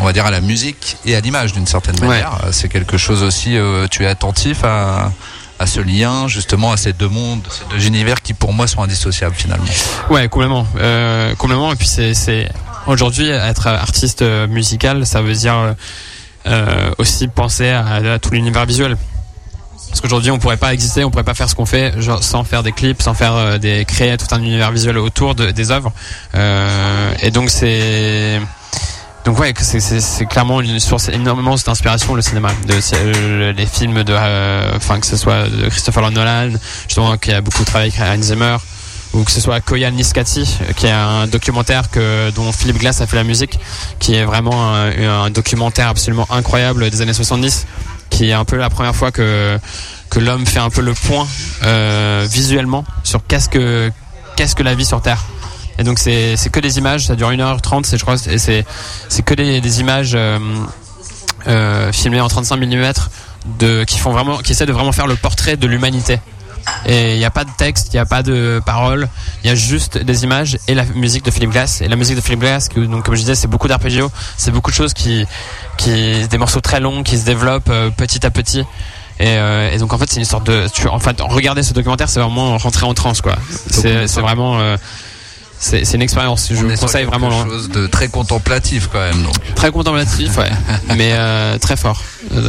[0.00, 2.38] on va dire à la musique et à l'image d'une certaine manière.
[2.44, 3.56] Euh, C'est quelque chose aussi.
[3.90, 5.10] tu es attentif à
[5.58, 8.82] à ce lien justement à ces deux mondes, ces deux univers qui pour moi sont
[8.82, 9.66] indissociables finalement.
[10.08, 11.70] Ouais, complètement, euh, complètement.
[11.72, 12.48] Et puis c'est,
[12.86, 15.74] aujourd'hui être artiste musical, ça veut dire
[16.46, 18.96] euh, aussi penser à, à tout l'univers visuel.
[19.90, 22.44] Parce qu'aujourd'hui, on pourrait pas exister, on pourrait pas faire ce qu'on fait genre, sans
[22.44, 25.70] faire des clips, sans faire euh, des créer tout un univers visuel autour de, des
[25.70, 25.92] œuvres.
[26.34, 28.40] Euh, et donc c'est
[29.24, 34.14] donc ouais, c'est, clairement une source énormément d'inspiration le cinéma, de euh, les films de,
[34.16, 36.52] euh, enfin que ce soit de Christopher Nolan,
[36.88, 38.56] justement qui a beaucoup travaillé avec Hans Zimmer,
[39.12, 43.06] ou que ce soit Koyan Niskati, qui est un documentaire que dont Philippe Glass a
[43.06, 43.58] fait la musique,
[43.98, 47.66] qui est vraiment un documentaire absolument incroyable des années 70,
[48.10, 49.58] qui est un peu la première fois que
[50.18, 51.26] l'homme fait un peu le point
[51.62, 55.24] euh, visuellement sur qu'est-ce que la vie sur Terre.
[55.78, 59.34] Et donc c'est que des images, ça dure 1h30, c'est je crois et c'est que
[59.34, 60.38] des, images euh,
[61.46, 62.92] euh, filmées en 35 mm
[63.86, 66.18] qui font vraiment qui essaient de vraiment faire le portrait de l'humanité.
[66.86, 69.08] Et il n'y a pas de texte, il n'y a pas de paroles,
[69.44, 71.80] il y a juste des images et la musique de Philippe Glass.
[71.80, 74.50] Et la musique de Philippe Glass, que, donc comme je disais, c'est beaucoup d'arpeggios, c'est
[74.50, 75.24] beaucoup de choses qui,
[75.76, 78.60] qui, des morceaux très longs qui se développent euh, petit à petit.
[79.18, 81.74] Et, euh, et donc en fait, c'est une sorte de, tu, en fait, regarder ce
[81.74, 83.36] documentaire, c'est vraiment rentrer en transe, quoi.
[83.68, 84.76] C'est, vraiment, euh,
[85.58, 86.48] c'est, une expérience.
[86.50, 87.42] Je On vous conseille quelque vraiment.
[87.42, 87.46] hein.
[87.46, 89.22] chose de très contemplatif quand même.
[89.22, 89.34] Donc.
[89.54, 90.48] Très contemplatif, ouais,
[90.96, 92.02] mais euh, très fort.
[92.30, 92.40] Ouais.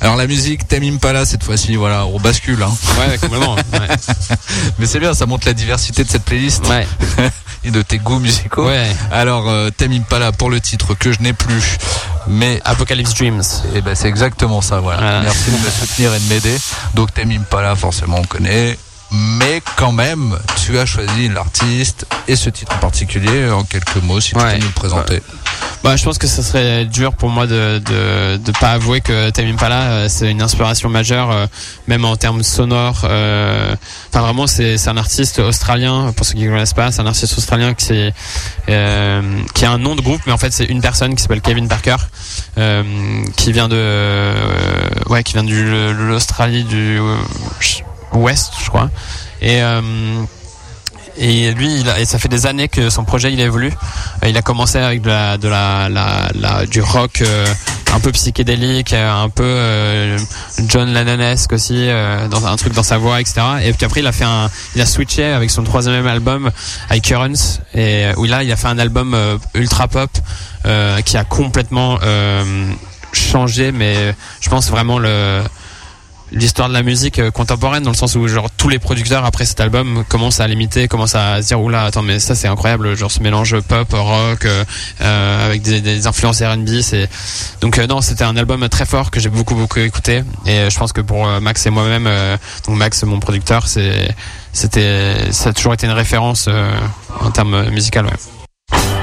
[0.00, 2.62] Alors la musique, Tame Impala cette fois-ci, voilà, on bascule.
[2.62, 2.70] Hein.
[2.98, 3.54] Ouais, complètement.
[3.54, 3.88] ouais.
[4.78, 6.86] Mais c'est bien, ça montre la diversité de cette playlist Ouais.
[7.64, 8.66] et de tes goûts musicaux.
[8.66, 8.88] Ouais.
[9.10, 11.78] Alors euh, Tame Impala pour le titre que je n'ai plus,
[12.28, 13.42] mais Apocalypse Dreams.
[13.74, 14.80] eh ben c'est exactement ça.
[14.80, 15.00] Voilà.
[15.00, 15.20] Voilà.
[15.22, 16.56] Merci de me soutenir et de m'aider.
[16.94, 18.78] Donc Tame Impala, forcément on connaît.
[19.12, 24.20] Mais quand même, tu as choisi l'artiste et ce titre en particulier en quelques mots,
[24.20, 24.54] si tu Ouais.
[24.54, 25.22] peux nous le présenter.
[25.84, 29.30] Bah, je pense que ce serait dur pour moi de de, de pas avouer que
[29.30, 31.46] Tame Impala euh, c'est une inspiration majeure, euh,
[31.86, 33.02] même en termes sonores.
[33.04, 33.76] euh,
[34.08, 36.12] Enfin, vraiment, c'est c'est un artiste australien.
[36.16, 38.10] Pour ceux qui ne connaissent pas, c'est un artiste australien qui
[38.68, 39.22] euh,
[39.54, 41.68] qui a un nom de groupe, mais en fait c'est une personne qui s'appelle Kevin
[41.68, 41.96] Parker,
[43.36, 44.34] qui vient de
[45.08, 46.98] ouais, qui vient de l'Australie du
[48.12, 48.90] ouest, je crois.
[49.40, 49.80] Et euh,
[51.18, 53.72] et lui, et ça fait des années que son projet il évolue.
[54.26, 55.08] Il a commencé avec de
[55.48, 57.46] la, du rock euh,
[57.94, 60.18] un peu psychédélique, euh, un peu euh,
[60.68, 61.88] John Lennonesque aussi,
[62.30, 63.40] dans un truc dans sa voix, etc.
[63.62, 66.50] Et puis après, il a fait un, il a switché avec son troisième album,
[66.90, 69.16] I Currents, et où là, il a fait un album
[69.54, 70.10] ultra pop
[71.04, 71.98] qui a complètement
[73.12, 75.40] changé, mais je pense vraiment le
[76.32, 79.44] l'histoire de la musique euh, contemporaine dans le sens où genre tous les producteurs après
[79.44, 82.96] cet album commencent à l'imiter commencent à se dire oula attends mais ça c'est incroyable
[82.96, 84.64] genre ce mélange pop rock euh,
[85.00, 87.08] euh, avec des, influences R&B c'est
[87.60, 90.78] donc euh, non c'était un album très fort que j'ai beaucoup beaucoup écouté et je
[90.78, 92.08] pense que pour Max et moi-même
[92.66, 94.14] donc Max mon producteur c'est
[94.52, 96.48] c'était ça a toujours été une référence
[97.20, 98.95] en termes musical ouais.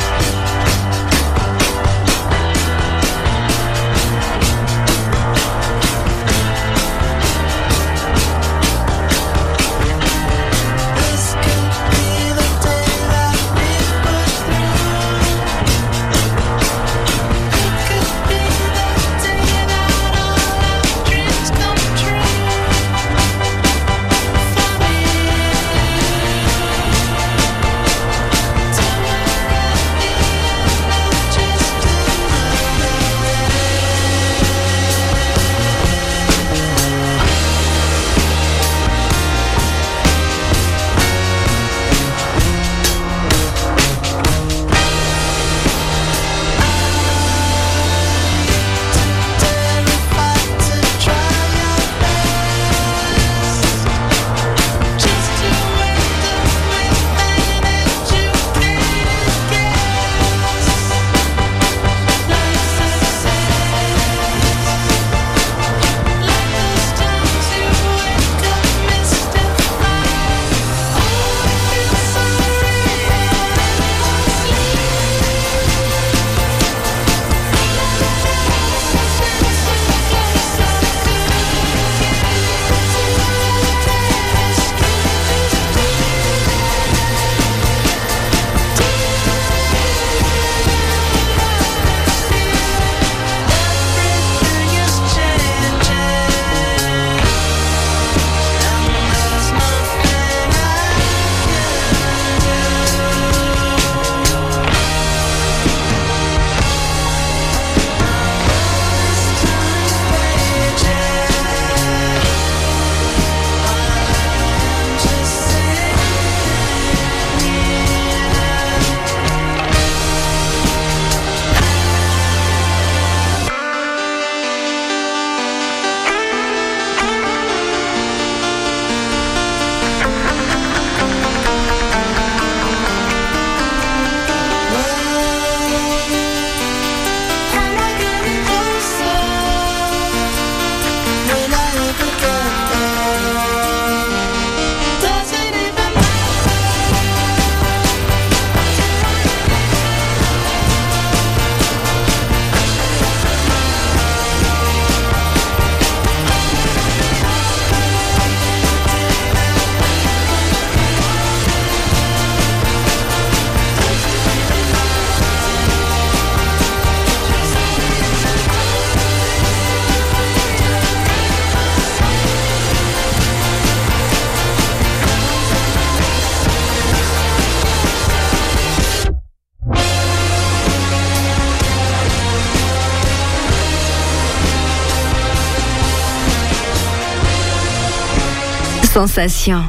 [189.08, 189.66] Sensation.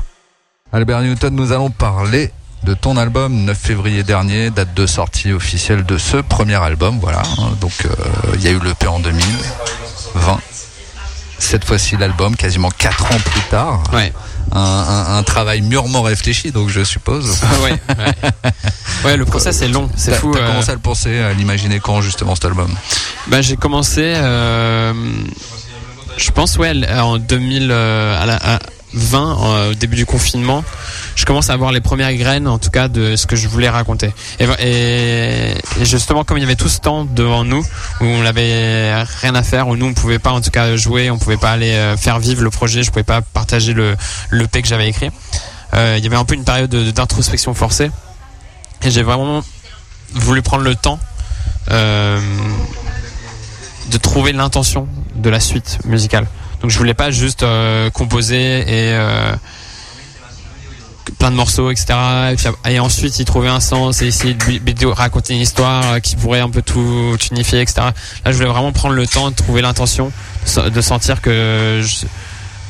[0.73, 2.31] Albert Newton, nous allons parler
[2.63, 7.23] de ton album 9 février dernier, date de sortie officielle de ce premier album, voilà.
[7.39, 7.51] hein.
[7.61, 7.89] Donc euh,
[8.35, 10.39] il y a eu le P en 2020.
[11.39, 13.83] cette fois-ci l'album, quasiment 4 ans plus tard.
[13.93, 14.13] Ouais.
[14.53, 17.41] Un, un- un travail mûrement réfléchi, donc je suppose.
[17.65, 18.31] ouais, ouais.
[19.05, 20.31] Ouais, le process est long, c'est fou.
[20.33, 22.73] t'as euh, commencé à le penser, à l'imaginer quand justement cet album?
[23.27, 24.93] Bah, j'ai commencé, euh,
[26.19, 28.59] je pense, ouais, en 2000, euh, à la, à
[28.95, 30.65] 20, euh, au début du confinement,
[31.17, 33.69] je commence à avoir les premières graines, en tout cas, de ce que je voulais
[33.69, 34.13] raconter.
[34.39, 37.65] Et, justement, comme il y avait tout ce temps devant nous,
[38.01, 41.11] où on n'avait rien à faire, où nous, on pouvait pas, en tout cas, jouer,
[41.11, 43.97] on pouvait pas aller euh, faire vivre le projet, je pouvais pas partager le,
[44.31, 45.11] le P que j'avais écrit.
[45.75, 47.91] Euh, il y avait un peu une période de- d'introspection forcée.
[48.83, 49.43] Et j'ai vraiment
[50.13, 50.99] voulu prendre le temps
[53.91, 56.27] de trouver l'intention de la suite musicale.
[56.65, 59.35] Donc je voulais pas juste euh, composer et euh,
[61.19, 61.93] plein de morceaux, etc.
[62.67, 66.41] Et, ensuite y trouver un sens et essayer de, raconter une histoire euh, qui pourrait
[66.41, 67.89] un peu tout unifier, etc.
[68.25, 71.83] Là, je voulais vraiment prendre le temps de trouver l'intention, de se- de sentir que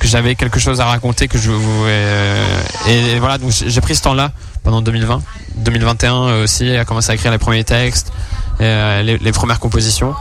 [0.00, 3.38] que j'avais quelque chose à raconter, que je euh, et, voilà.
[3.38, 4.32] Donc j'ai pris ce temps-là
[4.64, 5.22] pendant 2020,
[5.54, 8.12] 2021 aussi, à commencer à écrire les premiers textes,
[8.58, 10.16] les, premières compositions.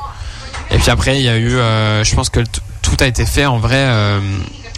[0.69, 2.41] Et puis après, il y a eu, je pense que
[2.95, 4.19] tout a été fait en vrai euh,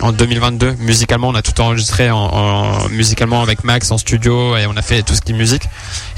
[0.01, 0.76] en 2022.
[0.80, 4.82] Musicalement, on a tout enregistré en, en- musicalement avec Max en studio et on a
[4.82, 5.63] fait tout ce qui est musique.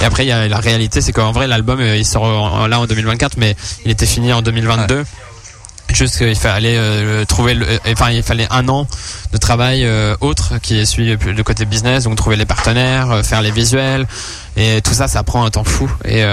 [0.01, 3.55] Et après, la réalité, c'est qu'en vrai, l'album euh, il sort là en 2024, mais
[3.85, 5.05] il était fini en 2022.
[5.93, 8.85] Juste qu'il fallait euh, trouver, enfin il fallait un an
[9.31, 9.87] de travail
[10.19, 14.05] autre qui suit le côté business, donc trouver les partenaires, faire les visuels,
[14.57, 15.89] et tout ça, ça prend un temps fou.
[16.03, 16.23] Et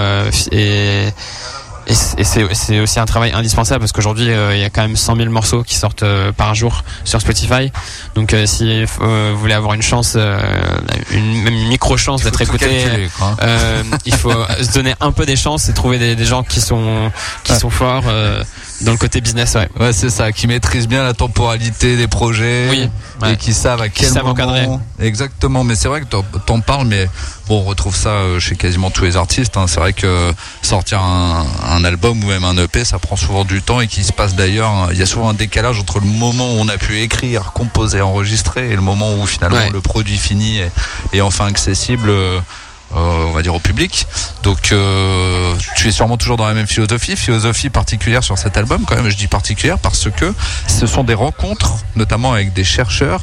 [1.87, 5.16] et c'est aussi un travail indispensable parce qu'aujourd'hui euh, il y a quand même 100
[5.16, 7.70] 000 morceaux qui sortent euh, par jour sur Spotify.
[8.14, 10.16] Donc euh, si vous voulez avoir une chance,
[11.11, 13.09] une même une micro chance d'être écouté, calculer,
[14.07, 17.11] il faut se donner un peu des chances et trouver des, des gens qui sont
[17.43, 17.59] qui Ouais.
[17.59, 18.05] sont forts
[18.81, 19.55] dans le côté business.
[19.55, 19.68] Ouais.
[19.79, 22.91] Ouais, c'est ça, qui maîtrisent bien la temporalité des projets Oui,
[23.31, 24.31] et qui savent à quel moment.
[24.31, 24.66] encadrer.
[25.01, 27.09] Exactement, mais c'est vrai que t'en- parles, mais
[27.49, 29.57] bon, on retrouve ça euh, chez quasiment tous les artistes.
[29.57, 29.66] hein.
[29.68, 33.61] C'est vrai que sortir un, un album ou même un EP, ça prend souvent du
[33.62, 36.55] temps et qu'il se passe d'ailleurs, il y a souvent un décalage entre le moment
[36.55, 39.70] où on a pu écrire, composer, enregistrer et le moment où finalement Ouais.
[39.70, 40.70] le produit fini est,
[41.12, 42.11] est enfin accessible.
[42.97, 44.07] Euh, on va dire au public.
[44.42, 48.84] Donc euh, tu es sûrement toujours dans la même philosophie, philosophie particulière sur cet album
[48.86, 49.09] quand même.
[49.09, 50.34] Je dis particulière parce que
[50.68, 53.22] ce sont des rencontres, notamment avec des chercheurs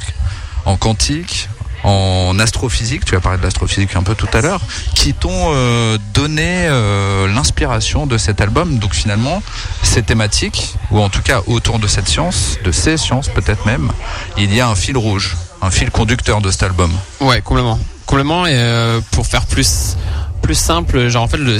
[0.66, 1.50] en quantique,
[1.84, 4.62] en astrophysique, tu as parlé de l'astrophysique un peu tout à l'heure,
[4.94, 8.78] qui t'ont euh, donné euh, l'inspiration de cet album.
[8.78, 9.42] Donc finalement,
[9.82, 13.92] ces thématiques, ou en tout cas autour de cette science, de ces sciences peut-être même,
[14.38, 16.92] il y a un fil rouge, un fil conducteur de cet album.
[17.20, 17.80] Ouais, complètement.
[18.06, 18.46] Complètement.
[18.46, 19.96] Et euh, pour faire plus
[20.42, 21.58] plus simple, genre en fait, le,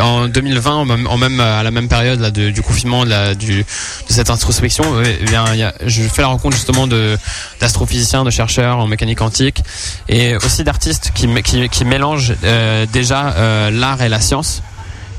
[0.00, 3.34] en 2020, en même, en même à la même période là, du confinement, de, la,
[3.34, 3.64] du, de
[4.08, 7.16] cette introspection, euh, eh bien, y a, je fais la rencontre justement de
[7.60, 9.62] d'astrophysiciens, de chercheurs en mécanique quantique,
[10.08, 14.62] et aussi d'artistes qui, qui, qui mélangent euh, déjà euh, l'art et la science.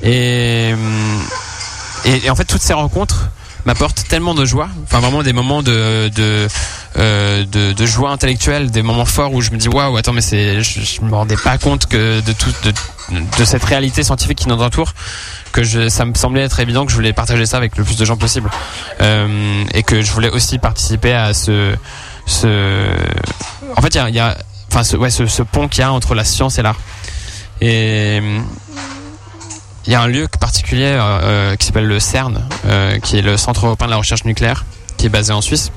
[0.01, 0.73] Et,
[2.05, 3.29] et, et en fait, toutes ces rencontres
[3.69, 8.81] m'apportent tellement de joie, enfin vraiment des moments de, euh, de, de joie intellectuelle, des
[8.81, 11.59] moments forts où je me dis waouh, attends, mais c'est, je, je me rendais pas
[11.59, 12.73] compte que de tout, de,
[13.37, 14.95] de cette réalité scientifique qui nous entoure,
[15.51, 18.05] que ça me semblait être évident que je voulais partager ça avec le plus de
[18.05, 18.49] gens possible,
[19.01, 21.75] euh, et que je voulais aussi participer à ce,
[22.25, 22.89] ce,
[23.77, 24.35] en fait, il y a,
[24.73, 26.79] enfin, ouais, ce, pont qu'il y a entre la science et l'art,
[29.89, 33.23] il y a un lieu particulier euh, euh, qui s'appelle le CERN, euh, qui est
[33.23, 34.63] le Centre européen de la recherche nucléaire,
[34.97, 35.71] qui est basé en Suisse.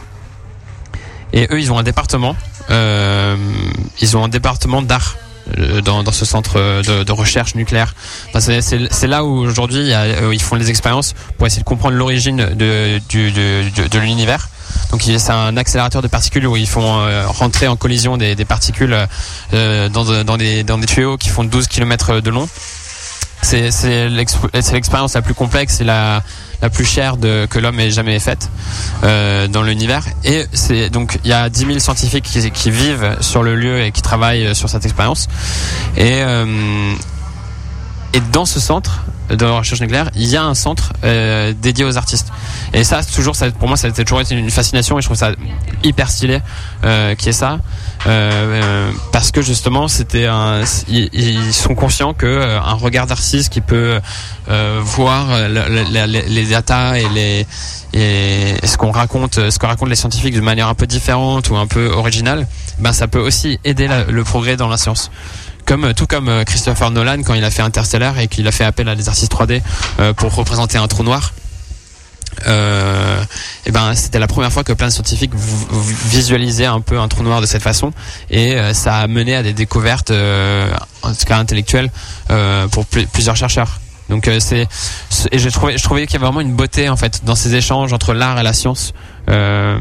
[1.33, 2.37] Et eux, ils ont un département.
[2.69, 5.17] ils ont un département d'art
[5.83, 7.95] dans, ce centre de, recherche nucléaire.
[8.39, 9.93] C'est- là où aujourd'hui
[10.31, 14.51] ils font des expériences pour essayer de comprendre l'origine de, l'univers.
[14.91, 18.95] Donc c'est un accélérateur de particules où ils font rentrer en collision des, particules
[19.53, 22.47] dans, des, dans des tuyaux qui font 12 km de long.
[23.43, 26.22] C'est c'est l'exp- c'est l'expérience la plus complexe et la,
[26.72, 28.49] plus chère que l'homme ait jamais faite
[29.03, 30.05] euh, dans l'univers.
[30.24, 30.47] Et
[30.90, 34.55] donc il y a 10 000 scientifiques qui, vivent sur le lieu et qui travaillent
[34.55, 35.28] sur cette expérience.
[35.99, 36.95] Euh,
[38.15, 39.01] et dans ce centre
[39.31, 42.29] de recherche nucléaire, il y a un centre euh, dédié aux artistes.
[42.75, 45.17] Et ça, toujours, ça, pour moi, ça a toujours été une fascination et je trouve
[45.17, 45.31] ça
[45.83, 46.41] hyper stylé
[46.85, 47.59] euh, qui est ça,
[48.07, 50.29] euh, euh, parce que justement, c'était
[50.89, 54.01] ils, ils sont conscients que euh, un regard d'artiste qui peut
[54.51, 57.47] euh, voir le- le- le- les datas et les
[57.95, 61.57] et ce qu'on raconte, ce que racontent les scientifiques de manière un peu différente ou
[61.57, 62.47] un peu originale,
[62.79, 65.11] ben ça peut aussi aider la- le progrès dans la science
[65.67, 68.65] comme tout comme euh, Christopher Nolan quand il a fait Interstellar et qu'il a fait
[68.65, 69.63] appel à artistes 3D
[70.01, 71.33] euh, pour représenter un trou noir.
[72.47, 73.23] euh,
[73.67, 75.33] et ben c'était la première fois que plein de scientifiques
[76.07, 77.93] visualisaient un peu un trou noir de cette façon.
[78.31, 81.91] Et euh, ça a mené à des découvertes euh, en tout cas intellectuelles
[82.31, 83.81] euh, pour pl- plusieurs chercheurs.
[84.09, 84.67] Donc euh, c'est
[85.31, 87.55] et j'ai trouvé je trouvais qu'il y avait vraiment une beauté en fait dans ces
[87.55, 88.93] échanges entre l'art et la science.
[89.29, 89.79] Euh,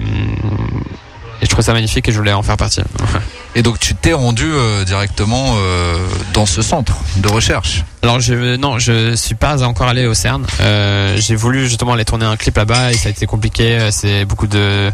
[1.42, 2.82] et je trouve ça magnifique et je voulais en faire partie
[3.56, 5.98] Et donc tu t'es rendu euh, directement euh,
[6.34, 7.84] dans ce centre de recherche.
[8.02, 10.46] Alors je non, je suis pas encore allé au CERN.
[10.62, 13.90] Euh, j'ai voulu justement aller tourner un clip là-bas et ça a été compliqué.
[13.92, 14.92] C'est beaucoup de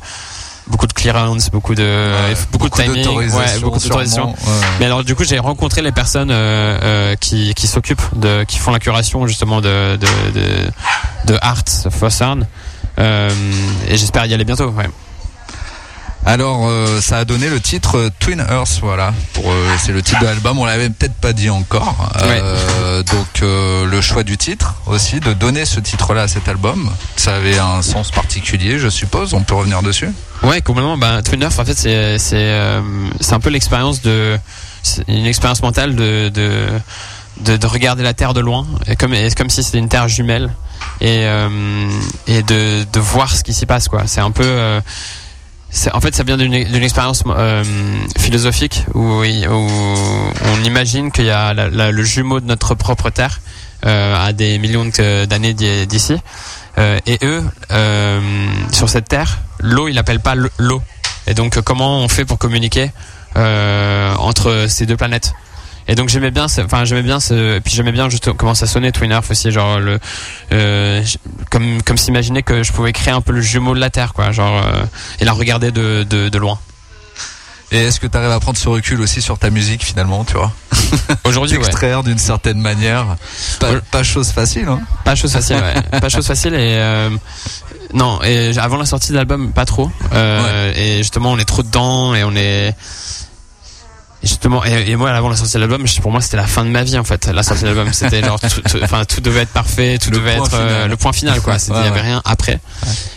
[0.67, 4.29] beaucoup de clearance, beaucoup de Ouais, beaucoup, de timing, ouais, beaucoup d'autorisation.
[4.29, 4.35] ouais.
[4.79, 8.57] Mais alors du coup j'ai rencontré les personnes euh, euh, qui, qui s'occupent de qui
[8.57, 12.47] font la curation justement de de de, de Art for CERN.
[12.99, 13.29] Euh,
[13.87, 14.69] et j'espère y aller bientôt.
[14.69, 14.89] Ouais.
[16.27, 19.13] Alors euh, ça a donné le titre euh, Twin Earth, voilà.
[19.31, 20.59] Pour euh, c'est le titre de l'album.
[20.59, 22.11] On l'avait peut-être pas dit encore.
[22.21, 26.91] Euh, Donc euh, le choix du titre aussi, de donner ce titre-là à cet album,
[27.15, 29.33] ça avait un sens particulier, je suppose.
[29.33, 30.09] On peut revenir dessus?
[30.43, 30.97] Ouais, complètement.
[30.97, 32.81] Bah, Twin Earth, en fait, c'est c'est euh,
[33.21, 34.37] c'est un peu l'expérience de
[35.07, 36.67] une expérience mentale de de
[37.39, 40.09] de, de regarder la Terre de loin, et comme et comme si c'était une Terre
[40.09, 40.51] jumelle
[40.99, 41.49] et euh,
[42.27, 44.03] et de de voir ce qui s'y passe quoi.
[44.07, 44.81] C'est un peu euh,
[45.93, 47.63] en fait, ça vient d'une expérience euh,
[48.17, 53.41] philosophique où, on imagine qu'il y a la- le jumeau de notre propre Terre
[53.85, 54.85] euh, à des millions
[55.29, 56.15] d'années d'i- d'ici.
[56.77, 57.43] Euh, et eux,
[58.71, 60.81] sur cette Terre, l'eau, ils l'appellent pas le- l'eau.
[61.27, 62.91] Et donc, comment on fait pour communiquer
[63.35, 65.33] entre ces deux planètes?
[65.87, 68.91] Et donc j'aimais bien, enfin j'aimais bien ce, puis j'aimais bien juste comment ça sonnait
[68.91, 69.99] Twin Earth aussi, genre le,
[70.51, 71.03] euh,
[71.49, 74.31] comme comme s'imaginer que je pouvais créer un peu le jumeau de la Terre, quoi,
[74.31, 74.83] genre euh,
[75.19, 76.59] et la regarder de de, de loin.
[77.71, 80.35] Et est-ce que tu arrives à prendre ce recul aussi sur ta musique finalement, tu
[80.35, 80.53] vois?
[81.25, 81.63] Aujourd'hui, ouais.
[81.63, 83.17] T'extraire d'une certaine manière.
[83.91, 85.99] Pas, chose facile, hein Pas chose facile, ouais.
[85.99, 87.09] pas chose facile et euh,
[87.93, 88.21] non.
[88.23, 89.91] Et avant la sortie de l'album, pas trop.
[90.13, 92.73] Euh, Et justement, on est trop dedans et on est
[94.27, 94.63] justement.
[94.65, 96.83] Et, et moi, avant la sortie de l'album, pour moi, c'était la fin de ma
[96.83, 97.25] vie en fait.
[97.27, 100.17] La sortie de l'album, c'était genre, tout, tout- enfin, tout devait être parfait, tout Le
[100.17, 101.57] devait être euh, le point final, quoi.
[101.57, 102.05] C'était- Il Ouais, y avait ouais.
[102.05, 102.59] rien après.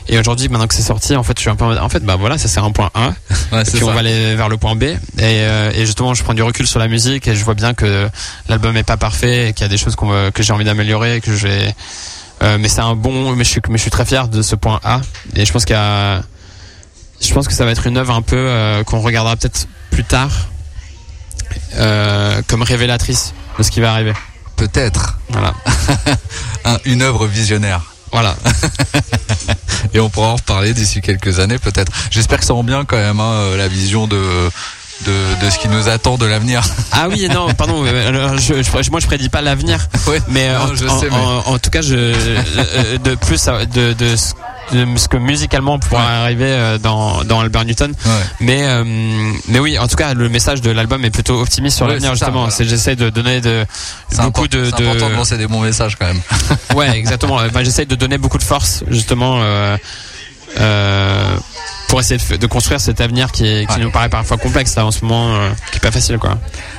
[0.08, 1.88] Et aujourd'hui, maintenant que c'est sorti, en fait, je suis un peu en mode, en
[1.88, 3.14] fait, bah voilà, ça c'est un point 1
[3.52, 4.84] Ouais, et puis on va aller vers le point B.
[4.84, 7.74] Et, euh, et justement, je prends du recul sur la musique et je vois bien
[7.74, 8.08] que
[8.48, 11.34] l'album est pas parfait et qu'il y a des choses que j'ai envie d'améliorer, que
[11.36, 11.74] je vais.
[12.42, 13.34] euh, mais c'est un bon.
[13.36, 15.00] Mais je suis, mais je suis très fier de ce point A.
[15.36, 16.22] Et je pense qu'il y a.
[17.20, 20.04] Je pense que ça va être une œuvre un peu euh, qu'on regardera peut-être plus
[20.04, 20.30] tard
[21.76, 24.12] euh, comme révélatrice de ce qui va arriver.
[24.56, 25.54] Peut-être Voilà.
[26.64, 27.80] un- une œuvre visionnaire.
[28.12, 28.34] Voilà.
[29.94, 31.92] Et on pourra en reparler d'ici quelques années peut-être.
[32.10, 34.16] J'espère que ça rend bien quand même hein, euh, la vision de,
[35.06, 36.62] de, de ce qui nous attend de l'avenir.
[36.92, 37.84] Ah oui, non, pardon.
[37.86, 39.88] euh, alors, je, je- moi, je prédis pas l'avenir.
[40.06, 40.20] Ouais.
[40.28, 43.92] Mais Non, en, je en- sais, mais- en- en tout cas, je, de plus de,
[43.94, 44.36] de, ce- de
[44.70, 46.12] ce que musicalement pourra Ouais.
[46.12, 47.90] arriver euh, dans, dans Albert Newton.
[48.04, 48.12] Ouais.
[48.40, 48.84] Mais, euh,
[49.48, 52.12] mais oui, en tout cas, le message de l'album est plutôt optimiste sur Ouais, l'avenir,
[52.12, 52.46] justement.
[52.48, 52.54] voilà.
[52.60, 53.64] J'essaie de donner de,
[54.22, 56.20] beaucoup de, c'est important de lancer des bons messages quand même.
[56.74, 57.36] ouais, exactement.
[57.36, 59.76] Enfin, j'essaie de donner beaucoup de force, justement, euh,
[60.58, 61.36] euh,
[61.90, 63.82] pour essayer de, construire cet avenir qui, est- qui Ouais.
[63.82, 66.38] nous paraît parfois complexe là en ce moment, euh, qui est pas facile, quoi.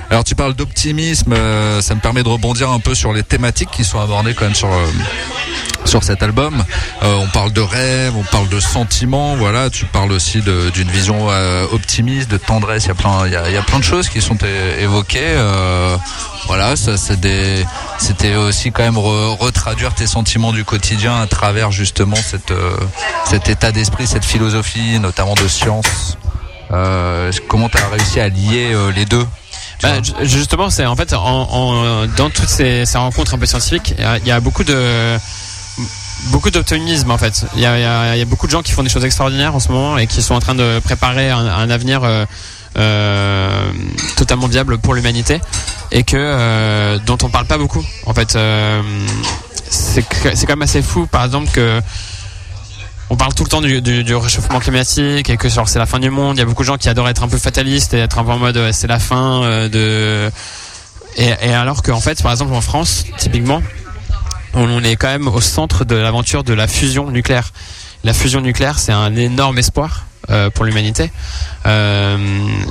[0.09, 3.69] Alors tu parles d'optimisme, euh, ça me permet de rebondir un peu sur les thématiques
[3.71, 4.85] qui sont abordées quand même sur euh,
[5.85, 6.63] sur cet album.
[7.01, 9.69] On parle de rêve, on parle de sentiments, voilà.
[9.71, 11.27] Tu parles aussi d'une vision
[11.71, 12.85] optimiste, de tendresse.
[12.85, 14.37] Il y a plein, il y a, il y a plein de choses qui sont
[14.79, 15.35] évoquées.
[16.45, 22.15] voilà, ça c'était aussi quand même re- retraduire tes sentiments du quotidien à travers justement
[22.15, 22.53] cette
[23.25, 26.17] cet état d'esprit, cette philosophie, notamment de science.
[26.71, 29.25] Euh, comment tu as réussi à lier euh, les deux
[29.83, 29.89] Bah,
[30.21, 34.03] justement, c'est en fait en, en- dans toutes ces, ces rencontres un peu scientifiques, il
[34.03, 35.17] y a- il y, a beaucoup de
[36.27, 37.43] beaucoup d'optimisme en fait.
[37.55, 39.69] Il y a, y y beaucoup de gens qui font des choses extraordinaires en ce
[39.69, 42.01] moment et qui sont en train de préparer un, un avenir
[42.77, 43.71] euh,
[44.15, 45.41] totalement viable pour l'humanité
[45.91, 47.83] et que dont on parle pas beaucoup.
[48.05, 48.37] En fait,
[49.69, 51.81] c'est quand même assez fou, par exemple que
[53.11, 56.37] on parle tout le temps du, réchauffement climatique et que c'est la fin du monde.
[56.37, 58.23] Il y a beaucoup de gens qui adorent être un peu fatalistes et être un
[58.23, 60.31] peu en mode c'est la fin euh, de.
[61.17, 63.61] Et, alors qu'en fait, par exemple en France, typiquement,
[64.53, 67.51] on, est quand même au centre de l'aventure de la fusion nucléaire.
[68.05, 71.11] La fusion nucléaire, c'est un énorme espoir euh, pour l'humanité.
[71.65, 72.17] Euh,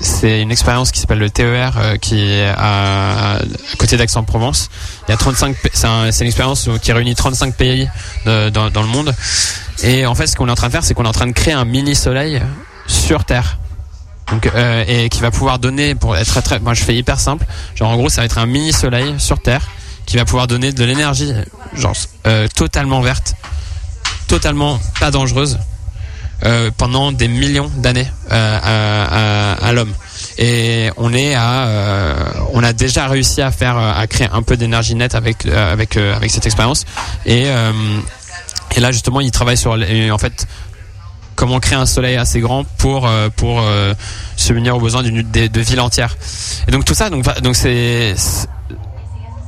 [0.01, 3.41] c'est une expérience qui s'appelle le TER, qui est à,
[3.79, 4.71] côté d'Aix-en-Provence.
[5.07, 7.91] Il y a 35, pa- c'est un- c'est une expérience qui réunit 35 pays
[8.25, 8.51] dans
[8.83, 9.15] le monde.
[9.83, 11.27] Et en fait, ce qu'on est en train de faire, c'est qu'on est en train
[11.27, 12.41] de créer un mini soleil
[12.87, 13.59] sur Terre.
[14.31, 17.19] Donc, euh, et qui va pouvoir donner, pour être très, très, moi je fais hyper
[17.19, 19.67] simple, genre en gros ça va être un mini soleil sur Terre
[20.07, 21.33] qui va pouvoir donner de l'énergie,
[21.75, 21.95] genre
[22.29, 23.35] euh, totalement verte,
[24.29, 25.59] totalement pas dangereuse
[26.45, 29.93] euh, pendant des millions d'années euh, à, à- à l'homme.
[30.39, 32.15] Et on est à, euh,
[32.53, 35.97] on a déjà réussi à faire, euh, à créer un peu d'énergie nette avec avec
[35.97, 36.85] avec cette expérience.
[37.27, 37.47] Et
[38.77, 40.47] et là justement, il travaille sur, et en fait,
[41.37, 43.95] comment créer un soleil assez grand pour euh, pour euh,
[44.37, 46.17] subvenir aux besoins d'une de, de ville entière.
[46.69, 48.15] Et donc tout ça, donc donc c'est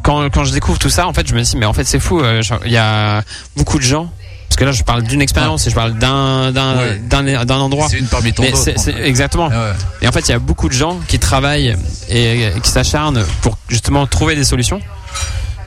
[0.03, 2.01] quand quand je découvre tout ça, en fait, je me dis mais en fait c'est
[2.01, 2.20] fou.
[2.20, 3.23] euh, Il y a
[3.57, 4.11] beaucoup de gens.
[4.49, 6.99] Parce que là, je parle d'une expérience et je parle d'un d'un Ouais.
[6.99, 7.89] d'un d'un endroit.
[7.89, 8.99] C'est une parmi tant d'autres.
[9.03, 9.49] exactement.
[9.51, 9.73] Ah ouais.
[10.03, 11.75] Et en fait, il y a beaucoup de gens qui travaillent
[12.11, 14.81] et qui s'acharnent pour justement trouver des solutions.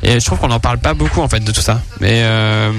[0.07, 1.81] Et je trouve qu'on n'en parle pas beaucoup en fait de tout ça.
[1.99, 2.71] Mais euh,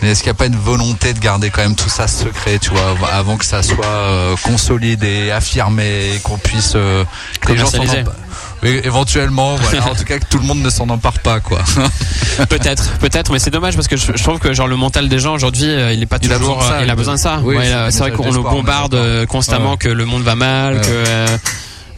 [0.00, 2.58] Mais est-ce qu'il n'y a pas une volonté de garder quand même tout ça secret,
[2.58, 7.04] tu vois, avant que ça soit euh, consolidé, affirmé, qu'on puisse euh,
[7.42, 8.14] que les gens s'en emparent
[8.62, 9.86] Oui, éventuellement, voilà.
[9.90, 11.60] en tout cas que tout le monde ne s'en empare pas, quoi.
[12.48, 15.18] peut-être, peut-être, mais c'est dommage parce que je, je trouve que genre le mental des
[15.18, 16.96] gens aujourd'hui, euh, il est pas Il a toujours, besoin de ça, euh, il a
[16.96, 17.40] besoin de ça.
[17.44, 19.76] oui, Ouais, c'est vrai qu'on nous bombarde euh, constamment Ouais.
[19.76, 20.80] que le monde va mal, Ouais.
[20.80, 21.38] que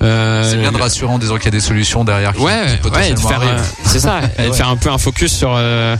[0.05, 2.79] euh, C'est bien de rassurant en disant qu'il y a des solutions derrière qui, Ouais,
[2.83, 5.97] qui ouais, de euh, c'est ça, et de faire un peu un focus sur euh,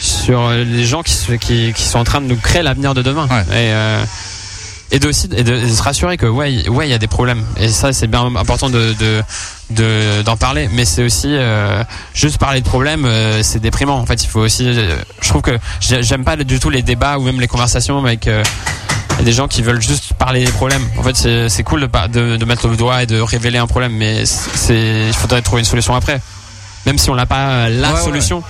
[0.00, 3.26] sur les gens qui, qui qui sont en train de nous créer l'avenir de demain.
[3.30, 3.42] Ouais.
[3.50, 4.02] Et euh,
[4.92, 6.94] et de aussi et de, et de se rassurer que ouais il- ouais il y
[6.94, 9.22] a des problèmes et ça c'est bien important de de
[9.70, 14.04] de- d'en parler mais c'est aussi euh, juste parler de problèmes euh, c'est déprimant en
[14.06, 17.18] fait il faut aussi euh, je trouve que j'ai- j'aime pas du tout les débats
[17.18, 18.26] ou même les conversations avec
[19.20, 20.82] euh, des gens qui veulent juste parler des problèmes.
[20.98, 23.66] En fait c'est cool de, par- de de mettre le doigt et de révéler un
[23.66, 26.20] problème mais il faudrait trouver une solution après.
[26.86, 28.04] Même si on n'a pas euh, la Ouais, ouais.
[28.04, 28.42] solution.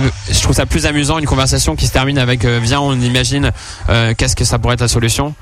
[0.00, 3.00] Euh, je trouve ça plus amusant une conversation qui se termine avec euh, viens on
[3.00, 3.52] imagine
[3.90, 5.34] euh, qu'est-ce que ça pourrait être la solution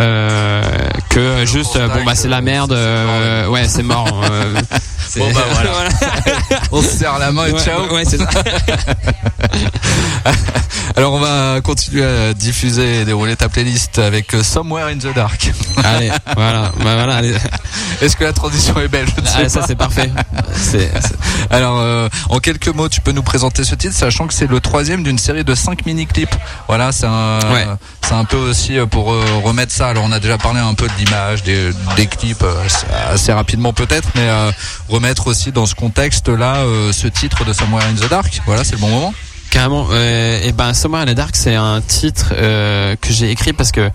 [0.00, 0.62] euh,
[1.10, 3.68] que juste bon bah c'est la merde ouais.
[3.68, 4.08] c'est mort
[5.18, 5.88] Bon, bah, voilà.
[6.72, 7.92] On se serre la main et Ouais, ciao.
[7.94, 8.28] ouais, c'est ça.
[10.96, 15.14] Alors on va continuer à diffuser et dérouler ta playlist avec euh, Somewhere in the
[15.14, 15.50] Dark.
[15.84, 17.34] allez voilà bah, voilà allez.
[18.02, 19.06] Est-ce que la transition est belle?
[19.16, 20.10] Je ne sais Ah, ça c'est parfait
[21.50, 24.60] Alors, euh, en quelques mots, tu peux nous présenter ce titre, sachant que c'est le
[24.60, 26.34] troisième d'une série de cinq mini-clips.
[26.66, 27.66] Voilà, c'est un, Ouais.
[28.10, 29.86] C'est un peu aussi euh, pour euh, remettre ça.
[29.86, 31.70] Alors, on a déjà parlé un peu de l'image, des,
[32.08, 32.66] clips, euh,
[33.08, 34.28] assez- rapidement peut-être, mais
[34.88, 38.40] remettre aussi dans ce contexte-là ce titre de Somewhere in the Dark.
[38.46, 39.14] Voilà, c'est le bon moment.
[39.52, 39.86] Carrément.
[39.92, 43.88] Euh, et ben, Somewhere in the Dark, c'est un titre que j'ai écrit parce que,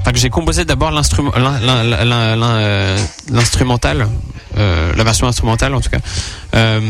[0.00, 2.96] enfin, que j'ai composé d'abord euh,
[3.30, 4.08] l'instrumental,
[4.56, 5.98] euh, la version instrumentale en tout cas,
[6.54, 6.80] euh,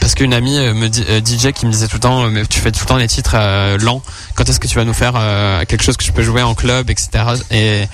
[0.00, 2.86] parce qu'une amie me DJ qui me disait tout le temps, tu fais tout le
[2.86, 3.36] temps des titres
[3.78, 4.02] lents.
[4.34, 5.14] Quand est-ce que tu vas nous faire
[5.68, 7.10] quelque chose que je peux jouer en club, etc.
[7.50, 7.86] Et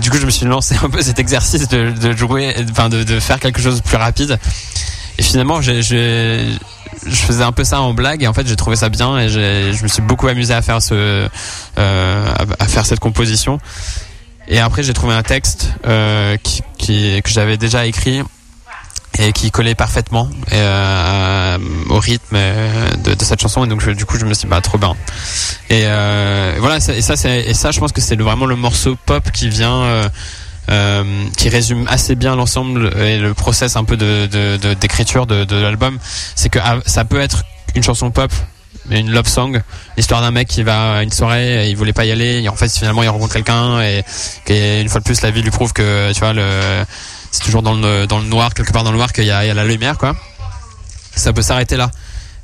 [0.00, 3.20] du coup, je me suis lancé un peu cet exercice de, jouer, enfin de, de
[3.20, 4.38] faire quelque chose de plus rapide.
[5.18, 5.82] Et finalement, j'ai-
[7.06, 9.28] je faisais un peu ça en blague et en fait, j'ai trouvé ça bien et
[9.28, 11.28] je me suis beaucoup amusé à faire ce,
[11.78, 13.58] euh, à, faire cette composition.
[14.48, 18.22] Et après, j'ai trouvé un texte euh, qui, qui, que j'avais déjà écrit
[19.18, 24.04] et qui collait parfaitement euh, au rythme euh, de, de cette chanson et donc du
[24.04, 24.94] coup je me suis dit bah trop bien
[25.70, 28.96] et euh, voilà et ça c'est et ça je pense que c'est vraiment le morceau
[29.06, 30.08] pop qui vient euh,
[31.36, 35.98] qui résume assez bien l'ensemble et le process un peu d'écriture de, l'album
[36.34, 37.44] c'est que ah, ça peut être
[37.74, 38.32] une chanson pop
[38.90, 39.62] une love song
[39.96, 42.48] l'histoire d'un mec qui va à une soirée et il voulait pas y aller et
[42.48, 44.02] en fait finalement il rencontre quelqu'un et,
[44.80, 46.34] une fois de plus la vie lui prouve que tu vois
[47.30, 49.98] c'est toujours dans le noir quelque part dans le noir qu'il y a la lumière
[49.98, 50.16] quoi.
[51.16, 51.90] Ça peut s'arrêter là.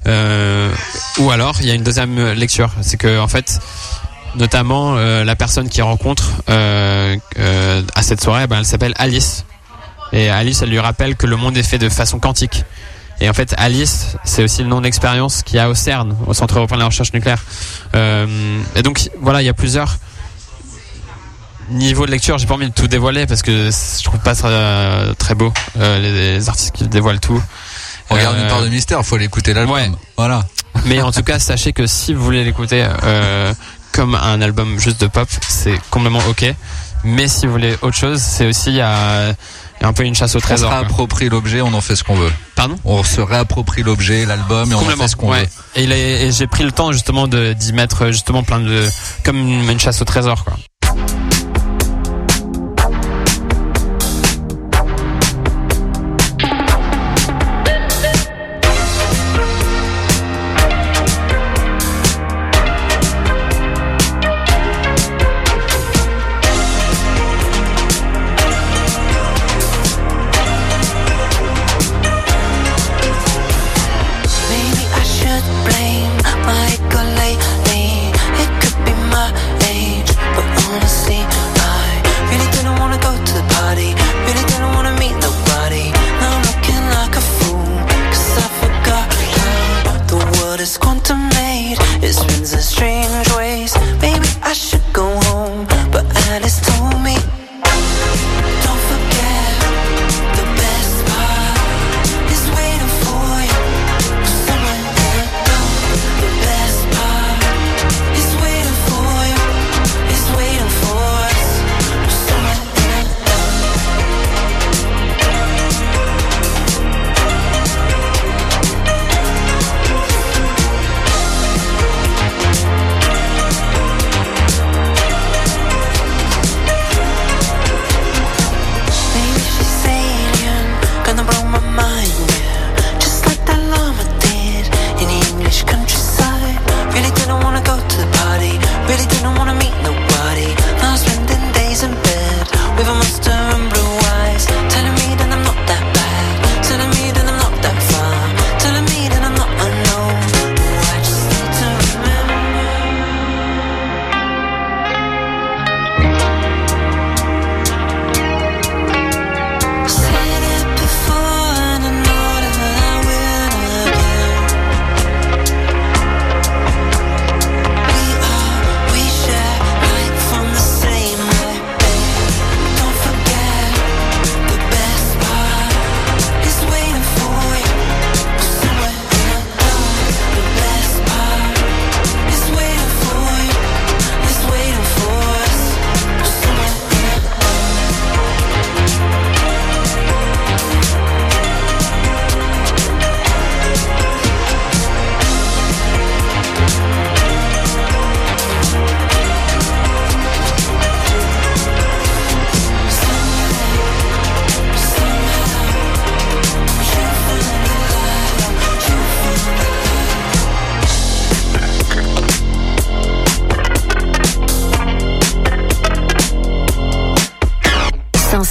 [0.08, 0.72] Euh,
[1.18, 2.70] ou alors il y a une deuxième lecture.
[2.80, 3.60] C'est que en fait
[4.36, 9.44] notamment euh, la personne qui rencontre euh, euh, à cette soirée ben, elle s'appelle Alice
[10.12, 12.64] et Alice elle lui rappelle que le monde est fait de façon quantique
[13.20, 16.34] et en fait Alice c'est aussi le nom d'expérience qu'il y a au CERN au
[16.34, 17.42] Centre européen de la recherche nucléaire
[17.94, 18.26] Euh,
[18.74, 19.98] et donc voilà il y a plusieurs
[21.70, 25.14] niveau de lecture, j'ai pas envie de tout dévoiler parce que je trouve pas très,
[25.14, 27.40] très beau euh, les, les artistes qui dévoilent tout.
[28.10, 29.74] On garde Euh, une part de mystère, faut l'écouter l'album.
[29.76, 29.90] ouais.
[30.18, 30.44] Voilà.
[30.86, 32.84] Mais en tout cas, sachez que si vous voulez l'écouter
[33.92, 36.54] comme un album juste de pop, c'est complètement ok.
[37.04, 40.46] Mais si vous voulez autre chose, c'est aussi un peu une chasse au On se
[40.46, 40.70] trésor.
[40.70, 42.30] réapproprie l'objet, on en fait ce qu'on veut.
[42.54, 42.76] Pardon?
[42.84, 45.48] On se réapproprie l'objet, l'album et on en fait ce qu'on ouais.
[45.76, 45.82] veut.
[45.82, 48.88] Et, et j'ai pris le temps justement d'y mettre justement plein de
[49.24, 50.56] comme une chasse au trésor quoi.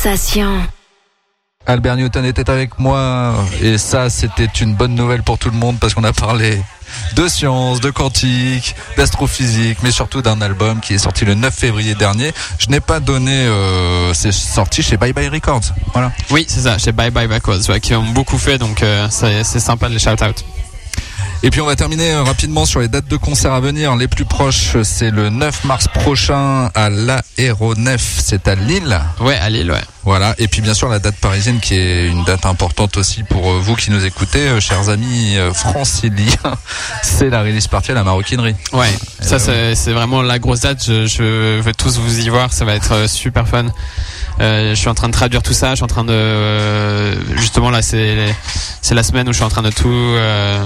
[0.01, 0.67] Sensation.
[1.67, 5.77] Albert Newton était avec moi et ça c'était une bonne nouvelle pour tout le monde
[5.79, 6.59] parce qu'on a parlé
[7.15, 11.93] de science, de quantique, d'astrophysique, mais surtout d'un album qui est sorti le 9 février
[11.93, 12.31] dernier.
[12.57, 15.71] Je n'ai pas donné, euh, c'est sorti chez Bye Bye Records.
[15.93, 16.11] Voilà.
[16.31, 19.43] Oui, c'est ça, chez Bye Bye Records, ouais, qui ont beaucoup fait, donc euh, c'est
[19.43, 20.43] c'est sympa de les shout out.
[21.43, 23.95] Et puis on va terminer euh, rapidement sur les dates de concert à venir.
[23.95, 28.99] Les plus proches, c'est le 9 mars prochain à l'Aéronef, c'est à Lille.
[29.19, 29.81] Ouais, à Lille, ouais.
[30.03, 30.35] Voilà.
[30.37, 33.59] Et puis bien sûr la date parisienne qui est une date importante aussi pour euh,
[33.59, 36.57] vous qui nous écoutez, euh, chers amis franciliens.
[37.01, 38.55] c'est la release party à la maroquinerie.
[38.73, 38.89] Ouais,
[39.21, 40.83] Et ça c'est vraiment la grosse date.
[40.85, 43.65] Je, je veux tous vous y voir, ça va être super fun.
[44.39, 45.71] Euh, je suis en train de traduire tout ça.
[45.71, 48.33] Je suis en train de euh, justement là, c'est
[48.81, 50.63] c'est la semaine où je suis en train de tout euh,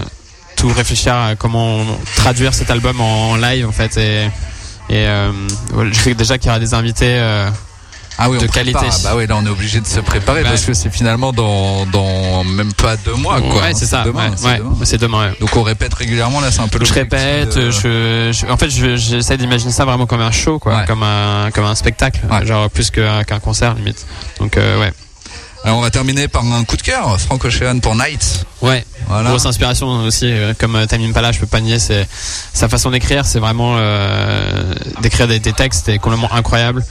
[0.55, 1.79] tout réfléchir à comment
[2.15, 3.97] traduire cet album en live en fait.
[3.97, 4.25] Et,
[4.89, 5.31] et euh,
[5.91, 7.15] je sais déjà qu'il y aura des invités.
[7.19, 7.49] euh,
[8.17, 8.81] Ah oui, on de prépare.
[8.81, 8.97] qualité.
[9.03, 12.43] Bah oui, là on est obligé de se préparer parce que c'est finalement dans, dans
[12.45, 13.61] même pas deux mois quoi.
[13.61, 14.03] ouais, c'est ça.
[14.05, 14.75] demain, ouais, c'est ouais, demain.
[14.83, 15.27] c'est demain.
[15.29, 15.37] ouais.
[15.41, 18.69] Donc on répète régulièrement là, c'est un peu Je répète, de- je, je- en fait,
[18.69, 22.69] je- j'essaie d'imaginer ça vraiment comme un show, quoi, comme un, comme un spectacle, genre
[22.69, 24.05] plus qu'un concert limite.
[24.39, 24.93] Donc euh, ouais,
[25.65, 28.45] Alors on va terminer par un coup de cœur, Frank Ocean pour Night.
[28.61, 28.85] ouais.
[29.07, 29.29] Voilà.
[29.29, 32.07] Grosse inspiration aussi, euh, comme euh, Time Impala, je peux pas nier, c'est
[32.53, 36.83] sa façon d'écrire, c'est vraiment euh, d'écrire des, des textes, est complètement incroyable,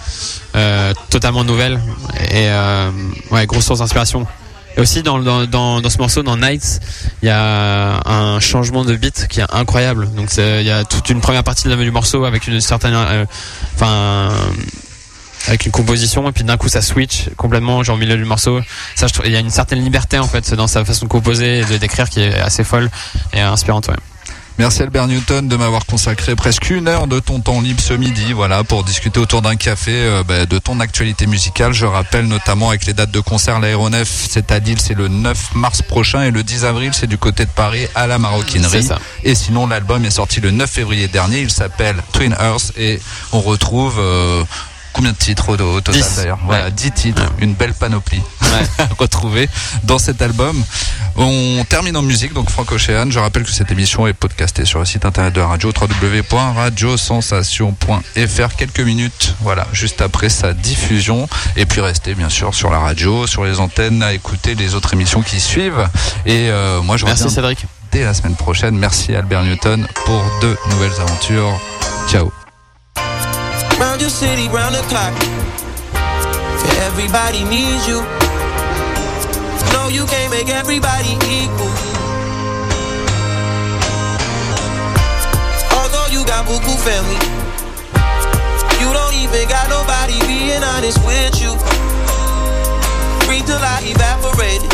[0.56, 1.80] euh, totalement nouvelle
[2.30, 2.90] et euh,
[3.30, 4.26] ouais, grosse source d'inspiration.
[4.76, 6.80] Et aussi dans, dans, dans, dans ce morceau, dans Nights,
[7.22, 10.08] il y a un changement de beat qui est incroyable.
[10.16, 13.24] Donc il y a toute une première partie de- du morceau avec une certaine, euh,
[13.76, 14.30] enfin,
[15.46, 18.60] avec une composition et puis d'un coup ça switch complètement genre au milieu du morceau.
[18.94, 21.10] Ça, je trouve, il y a une certaine liberté en fait dans sa façon de
[21.10, 22.90] composer et de d'écrire qui est assez folle
[23.32, 23.88] et inspirante.
[23.88, 23.96] Ouais.
[24.56, 28.32] Merci Albert Newton de m'avoir consacré presque une heure de ton temps libre ce midi,
[28.32, 31.72] voilà, pour discuter autour d'un café euh, bah, de ton actualité musicale.
[31.72, 35.56] Je rappelle notamment avec les dates de concert, l'aéronef c'est à Lille, c'est le 9
[35.56, 38.84] mars prochain et le 10 avril c'est du côté de Paris à la Maroquinerie.
[38.84, 39.00] ça.
[39.24, 43.00] Et sinon l'album est sorti le 9 février dernier, il s'appelle Twin Earth et
[43.32, 44.44] on retrouve euh,
[44.94, 46.38] combien de titres au, au total d'ailleurs.
[46.44, 48.86] Voilà, 10 titres, une belle panoplie Ouais.
[48.98, 49.48] retrouvée
[49.82, 50.62] dans cet album.
[51.16, 53.10] On termine en musique, donc Franck Océane.
[53.12, 58.56] Je rappelle que cette émission est podcastée sur le site internet de la radio www.radiosensation.fr.
[58.56, 61.28] Quelques minutes, voilà, juste après sa diffusion.
[61.56, 64.92] Et puis restez bien sûr sur la radio, sur les antennes, à écouter les autres
[64.94, 65.88] émissions qui suivent.
[66.26, 67.66] Et euh, moi, je Merci reviens Cédric.
[67.92, 68.76] dès la semaine prochaine.
[68.78, 71.58] Merci Albert Newton pour deux nouvelles aventures.
[72.08, 72.32] Ciao.
[73.78, 75.12] Round your city, round the clock.
[76.86, 78.00] Everybody needs you.
[79.74, 81.74] No, you can't make everybody equal.
[85.74, 87.18] Although you got buku family,
[88.78, 91.50] you don't even got nobody being honest with you.
[93.26, 94.70] Free till I evaporated.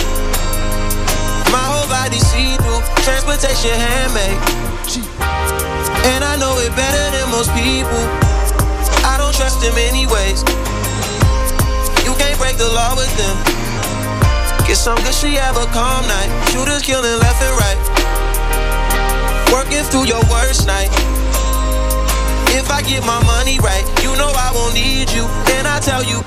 [1.51, 2.82] My whole body see through.
[3.03, 4.38] Transportation handmade.
[6.12, 8.29] And I know it better than most people.
[9.41, 10.45] Trust them anyways.
[12.05, 13.36] You can't break the law with them.
[14.68, 16.28] Get some good shit, have a calm night.
[16.53, 17.80] Shooters killing left and right.
[19.49, 20.93] Working through your worst night.
[22.53, 25.24] If I get my money right, you know I won't need you.
[25.57, 26.20] And I tell you,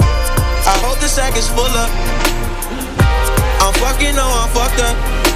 [0.00, 1.92] I hope the sack is full up.
[3.60, 5.27] I'm fucking, no, I'm fucked up.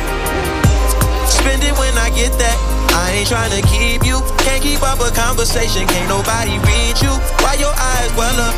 [3.32, 4.20] Trying to keep you.
[4.44, 5.88] Can't keep up a conversation.
[5.88, 7.08] Can't nobody read you.
[7.40, 8.52] Why your eyes well up?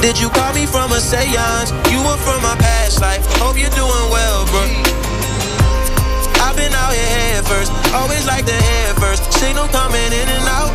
[0.00, 1.68] Did you call me from a seance?
[1.92, 3.20] You were from my past life.
[3.36, 4.64] Hope you're doing well, bro.
[6.40, 7.68] I've been out here head first.
[7.92, 9.20] Always like the head first.
[9.36, 10.72] Signal coming in and out.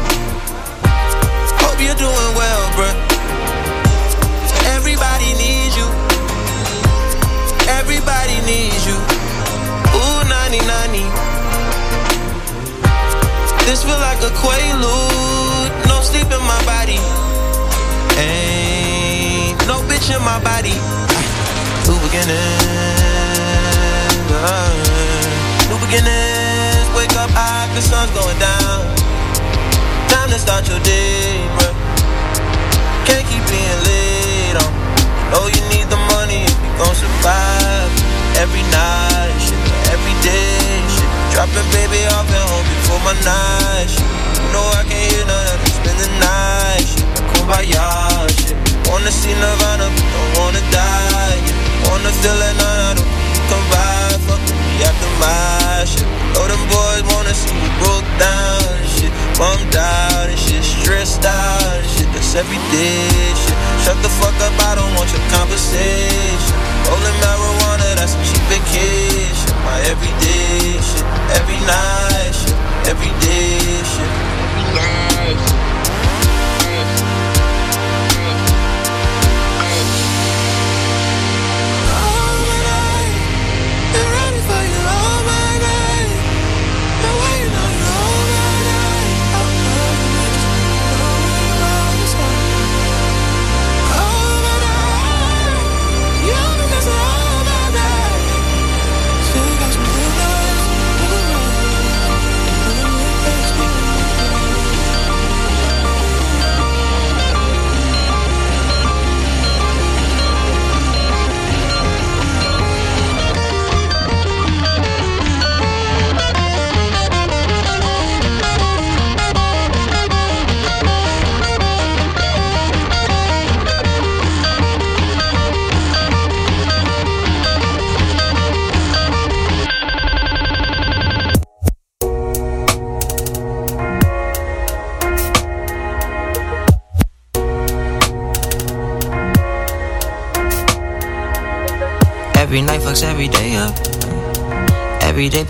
[1.57, 2.89] Hope you're doing well, bro.
[4.77, 5.89] Everybody needs you.
[7.65, 8.93] Everybody needs you.
[9.97, 11.32] Ooh, 90 90.
[13.65, 15.71] This feel like a quaalude.
[15.87, 16.99] No sleep in my body.
[18.19, 20.75] Ain't no bitch in my body.
[21.87, 23.33] New beginnings.
[24.43, 24.73] uh,
[25.69, 26.87] new beginnings.
[26.95, 28.79] Wake up high, the sun's going down.
[30.09, 31.73] Time to start your day, bruh.
[33.07, 34.71] Can't keep being late on.
[35.31, 37.91] Know you need the money if you gon' survive.
[38.37, 39.12] Every night,
[41.43, 43.99] Dropping baby off at home before my night, shit.
[43.99, 47.03] You know I can't hear none of them spend the night, shit.
[47.35, 47.83] Kumbaya,
[48.31, 48.55] shit.
[48.87, 51.91] Wanna see Nirvana, but don't wanna die, yeah.
[51.91, 53.11] Wanna feel like none of them
[53.51, 56.07] come by, fuck with me after my shit.
[56.39, 59.11] All them boys wanna see me broke down shit.
[59.35, 62.07] Bummed out and shit, stressed out and shit.
[62.15, 63.57] That's everyday shit.
[63.83, 66.55] Shut the fuck up, I don't want your conversation.
[66.87, 69.52] Rolling marijuana, that's a cheap vacation.
[69.65, 71.05] My everyday shit,
[71.37, 72.55] every night shit,
[72.91, 73.59] everyday
[73.91, 74.11] shit.
[74.43, 75.02] Every night.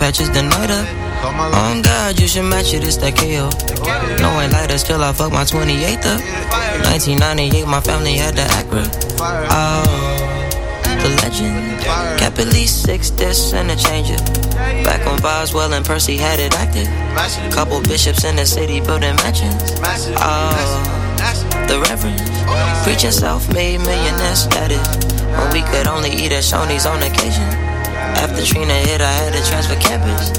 [0.03, 0.43] Patches the.
[0.43, 3.47] On oh, God, you should match it, it's that KO.
[4.19, 6.19] No one lighter, still I fuck my 28th up.
[6.91, 8.83] 1998, my family had the Acura.
[9.47, 9.87] Oh,
[10.99, 11.79] the legend.
[12.19, 14.19] Kept at least six discs and a changer.
[14.83, 16.91] Back when Boswell and Percy had it active.
[17.53, 19.79] Couple bishops in the city building mansions.
[20.19, 20.51] Oh,
[21.71, 22.19] the Reverend.
[22.83, 24.83] Preaching self-made millionaire status.
[25.31, 27.62] When we could only eat at Shoney's on occasion.
[28.21, 30.31] After Trina hit, I had to transfer campus.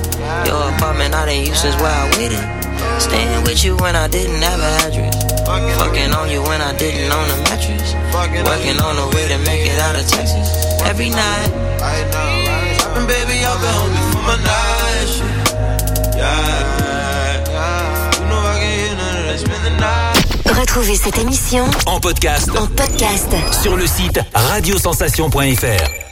[0.47, 2.43] Your apartment I didn't use since where I waited.
[3.01, 5.15] Staying with you when I didn't have an address.
[5.79, 7.95] Fucking on you when I didn't own a mattress.
[8.15, 10.49] Working on the way to make it out of Texas.
[10.83, 11.51] Every night.
[12.97, 16.17] And baby, I've been home for my night shit.
[16.17, 17.41] Yeah.
[18.21, 19.39] You know I can hear none of that.
[19.41, 20.61] Spend the night.
[20.61, 26.04] Retrouvez cette émission En podcast en podcast sur le site radiosensation.fr.